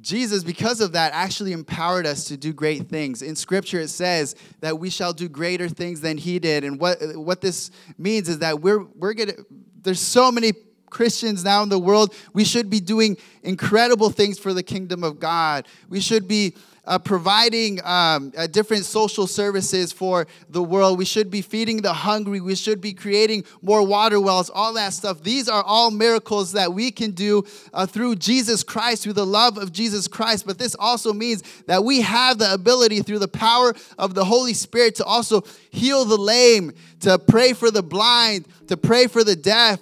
Jesus, 0.00 0.42
because 0.42 0.80
of 0.80 0.92
that, 0.92 1.12
actually 1.12 1.52
empowered 1.52 2.06
us 2.06 2.24
to 2.24 2.36
do 2.36 2.52
great 2.52 2.88
things. 2.88 3.22
In 3.22 3.36
Scripture, 3.36 3.80
it 3.80 3.88
says 3.88 4.34
that 4.60 4.78
we 4.78 4.90
shall 4.90 5.12
do 5.12 5.28
greater 5.28 5.68
things 5.68 6.00
than 6.00 6.18
He 6.18 6.38
did. 6.38 6.64
And 6.64 6.80
what, 6.80 6.98
what 7.14 7.40
this 7.40 7.70
means 7.98 8.28
is 8.28 8.40
that 8.40 8.60
we're, 8.60 8.82
we're 8.96 9.14
going 9.14 9.28
to, 9.28 9.46
there's 9.80 10.00
so 10.00 10.32
many 10.32 10.52
Christians 10.92 11.42
now 11.42 11.62
in 11.62 11.68
the 11.68 11.78
world. 11.78 12.14
We 12.32 12.44
should 12.44 12.70
be 12.70 12.78
doing 12.78 13.16
incredible 13.42 14.10
things 14.10 14.38
for 14.38 14.52
the 14.52 14.62
kingdom 14.62 15.02
of 15.02 15.18
God. 15.18 15.66
We 15.88 16.00
should 16.00 16.28
be 16.28 16.54
uh, 16.84 16.98
providing 16.98 17.80
um, 17.84 18.32
uh, 18.36 18.46
different 18.48 18.84
social 18.84 19.26
services 19.26 19.92
for 19.92 20.26
the 20.48 20.62
world. 20.62 20.98
We 20.98 21.04
should 21.04 21.30
be 21.30 21.40
feeding 21.40 21.82
the 21.82 21.92
hungry. 21.92 22.40
We 22.40 22.56
should 22.56 22.80
be 22.80 22.92
creating 22.92 23.44
more 23.60 23.86
water 23.86 24.20
wells, 24.20 24.50
all 24.50 24.72
that 24.74 24.92
stuff. 24.92 25.22
These 25.22 25.48
are 25.48 25.62
all 25.62 25.90
miracles 25.90 26.52
that 26.52 26.72
we 26.72 26.90
can 26.90 27.12
do 27.12 27.44
uh, 27.72 27.86
through 27.86 28.16
Jesus 28.16 28.64
Christ, 28.64 29.04
through 29.04 29.12
the 29.12 29.26
love 29.26 29.58
of 29.58 29.72
Jesus 29.72 30.08
Christ. 30.08 30.44
But 30.44 30.58
this 30.58 30.74
also 30.78 31.12
means 31.12 31.42
that 31.66 31.84
we 31.84 32.00
have 32.00 32.38
the 32.38 32.52
ability 32.52 33.02
through 33.02 33.20
the 33.20 33.28
power 33.28 33.74
of 33.96 34.14
the 34.14 34.24
Holy 34.24 34.54
Spirit 34.54 34.96
to 34.96 35.04
also 35.04 35.44
heal 35.70 36.04
the 36.04 36.18
lame, 36.18 36.72
to 37.00 37.18
pray 37.18 37.52
for 37.52 37.70
the 37.70 37.82
blind, 37.82 38.46
to 38.66 38.76
pray 38.76 39.06
for 39.06 39.22
the 39.22 39.36
deaf, 39.36 39.78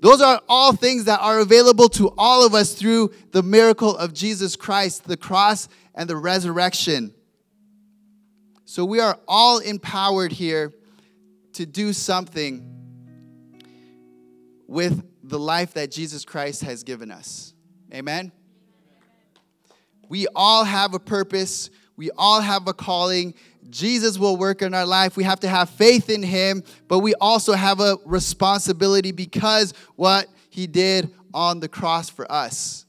those 0.00 0.22
are 0.22 0.40
all 0.48 0.72
things 0.72 1.04
that 1.04 1.20
are 1.20 1.40
available 1.40 1.88
to 1.90 2.12
all 2.16 2.44
of 2.44 2.54
us 2.54 2.72
through 2.74 3.12
the 3.32 3.42
miracle 3.42 3.96
of 3.96 4.14
Jesus 4.14 4.56
Christ, 4.56 5.04
the 5.04 5.16
cross 5.16 5.68
and 5.94 6.08
the 6.08 6.16
resurrection. 6.16 7.14
So 8.64 8.84
we 8.84 9.00
are 9.00 9.18
all 9.28 9.58
empowered 9.58 10.32
here 10.32 10.72
to 11.54 11.66
do 11.66 11.92
something 11.92 12.66
with 14.66 15.02
the 15.22 15.38
life 15.38 15.74
that 15.74 15.90
Jesus 15.90 16.24
Christ 16.24 16.62
has 16.62 16.82
given 16.82 17.10
us. 17.10 17.52
Amen? 17.92 18.32
We 20.08 20.26
all 20.34 20.64
have 20.64 20.94
a 20.94 20.98
purpose, 20.98 21.68
we 21.96 22.10
all 22.16 22.40
have 22.40 22.66
a 22.68 22.72
calling. 22.72 23.34
Jesus 23.70 24.18
will 24.18 24.36
work 24.36 24.62
in 24.62 24.74
our 24.74 24.84
life. 24.84 25.16
We 25.16 25.24
have 25.24 25.40
to 25.40 25.48
have 25.48 25.70
faith 25.70 26.10
in 26.10 26.22
him, 26.22 26.62
but 26.88 26.98
we 26.98 27.14
also 27.14 27.52
have 27.52 27.80
a 27.80 27.96
responsibility 28.04 29.12
because 29.12 29.72
what 29.96 30.28
he 30.50 30.66
did 30.66 31.10
on 31.32 31.60
the 31.60 31.68
cross 31.68 32.10
for 32.10 32.30
us. 32.30 32.84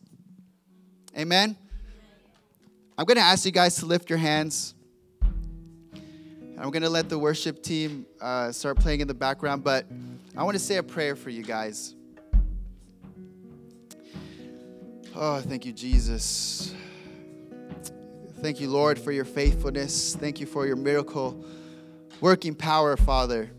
Amen? 1.18 1.56
I'm 2.98 3.06
going 3.06 3.18
to 3.18 3.24
ask 3.24 3.46
you 3.46 3.52
guys 3.52 3.78
to 3.78 3.86
lift 3.86 4.10
your 4.10 4.20
hands. 4.20 4.74
I'm 6.58 6.70
going 6.70 6.84
to 6.84 6.90
let 6.90 7.10
the 7.10 7.18
worship 7.18 7.64
team 7.64 8.06
uh, 8.20 8.52
start 8.52 8.78
playing 8.78 9.02
in 9.02 9.08
the 9.08 9.14
background, 9.16 9.64
but 9.64 9.86
I 10.38 10.44
want 10.44 10.56
to 10.56 10.64
say 10.64 10.78
a 10.78 10.84
prayer 10.84 11.16
for 11.16 11.30
you 11.30 11.44
guys. 11.44 11.96
Oh, 15.16 15.42
thank 15.42 15.66
you, 15.66 15.74
Jesus. 15.74 16.74
Thank 18.42 18.60
you, 18.60 18.72
Lord, 18.72 18.98
for 18.98 19.12
your 19.12 19.24
faithfulness. 19.26 20.16
Thank 20.16 20.40
you 20.40 20.48
for 20.48 20.66
your 20.66 20.76
miracle 20.76 21.46
working 22.22 22.56
power, 22.56 22.98
Father. 22.98 23.52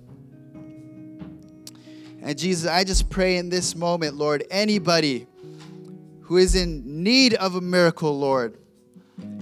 And 2.21 2.37
Jesus, 2.37 2.69
I 2.69 2.83
just 2.83 3.09
pray 3.09 3.37
in 3.37 3.49
this 3.49 3.77
moment, 3.77 4.17
Lord, 4.17 4.45
anybody 4.51 5.29
who 6.23 6.37
is 6.37 6.57
in 6.57 7.05
need 7.05 7.35
of 7.35 7.55
a 7.55 7.61
miracle, 7.61 8.19
Lord, 8.19 8.59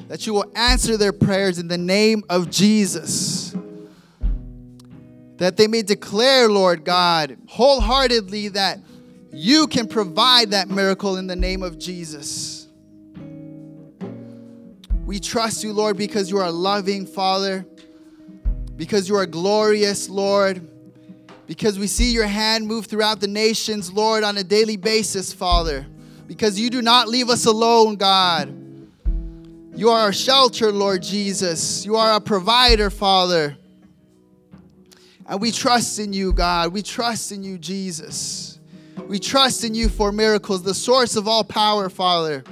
that 0.09 0.27
you 0.27 0.35
will 0.35 0.51
answer 0.55 0.99
their 0.99 1.13
prayers 1.13 1.59
in 1.59 1.69
the 1.69 1.79
name 1.79 2.23
of 2.29 2.51
Jesus. 2.51 3.55
That 5.39 5.57
they 5.57 5.67
may 5.69 5.81
declare, 5.81 6.51
Lord 6.51 6.85
God, 6.85 7.39
wholeheartedly 7.49 8.49
that 8.49 8.79
you 9.33 9.69
can 9.69 9.89
provide 9.89 10.51
that 10.51 10.69
miracle 10.69 11.17
in 11.17 11.27
the 11.27 11.37
name 11.37 11.63
of 11.63 11.79
Jesus. 11.79 12.60
We 15.11 15.19
trust 15.19 15.65
you, 15.65 15.73
Lord, 15.73 15.97
because 15.97 16.31
you 16.31 16.39
are 16.39 16.47
a 16.47 16.53
loving, 16.53 17.05
Father, 17.05 17.67
because 18.77 19.09
you 19.09 19.17
are 19.17 19.27
glorious, 19.27 20.09
Lord, 20.09 20.65
because 21.49 21.81
we 21.81 21.89
see 21.89 22.13
your 22.13 22.29
hand 22.29 22.69
move 22.69 22.87
throughout 22.87 23.19
the 23.19 23.27
nations, 23.27 23.93
Lord, 23.93 24.23
on 24.23 24.39
a 24.39 24.45
daily 24.45 24.77
basis, 24.77 25.33
Father, 25.33 25.85
because 26.29 26.61
you 26.61 26.71
do 26.71 26.81
not 26.81 27.09
leave 27.09 27.29
us 27.29 27.47
alone, 27.47 27.97
God. 27.97 28.55
You 29.75 29.89
are 29.89 29.99
our 29.99 30.13
shelter, 30.13 30.71
Lord 30.71 31.03
Jesus. 31.03 31.85
You 31.85 31.97
are 31.97 32.13
our 32.13 32.21
provider, 32.21 32.89
Father. 32.89 33.59
And 35.27 35.41
we 35.41 35.51
trust 35.51 35.99
in 35.99 36.13
you, 36.13 36.33
God. 36.33 36.73
We 36.73 36.83
trust 36.83 37.33
in 37.33 37.43
you, 37.43 37.59
Jesus. 37.59 38.61
We 39.09 39.19
trust 39.19 39.65
in 39.65 39.75
you 39.75 39.89
for 39.89 40.13
miracles, 40.13 40.63
the 40.63 40.73
source 40.73 41.17
of 41.17 41.27
all 41.27 41.43
power, 41.43 41.89
Father. 41.89 42.45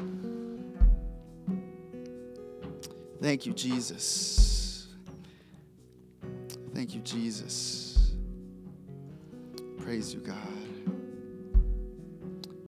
Thank 3.20 3.46
you, 3.46 3.52
Jesus. 3.52 4.86
Thank 6.74 6.94
you, 6.94 7.00
Jesus. 7.00 8.14
Praise 9.78 10.14
you, 10.14 10.20
God. 10.20 10.57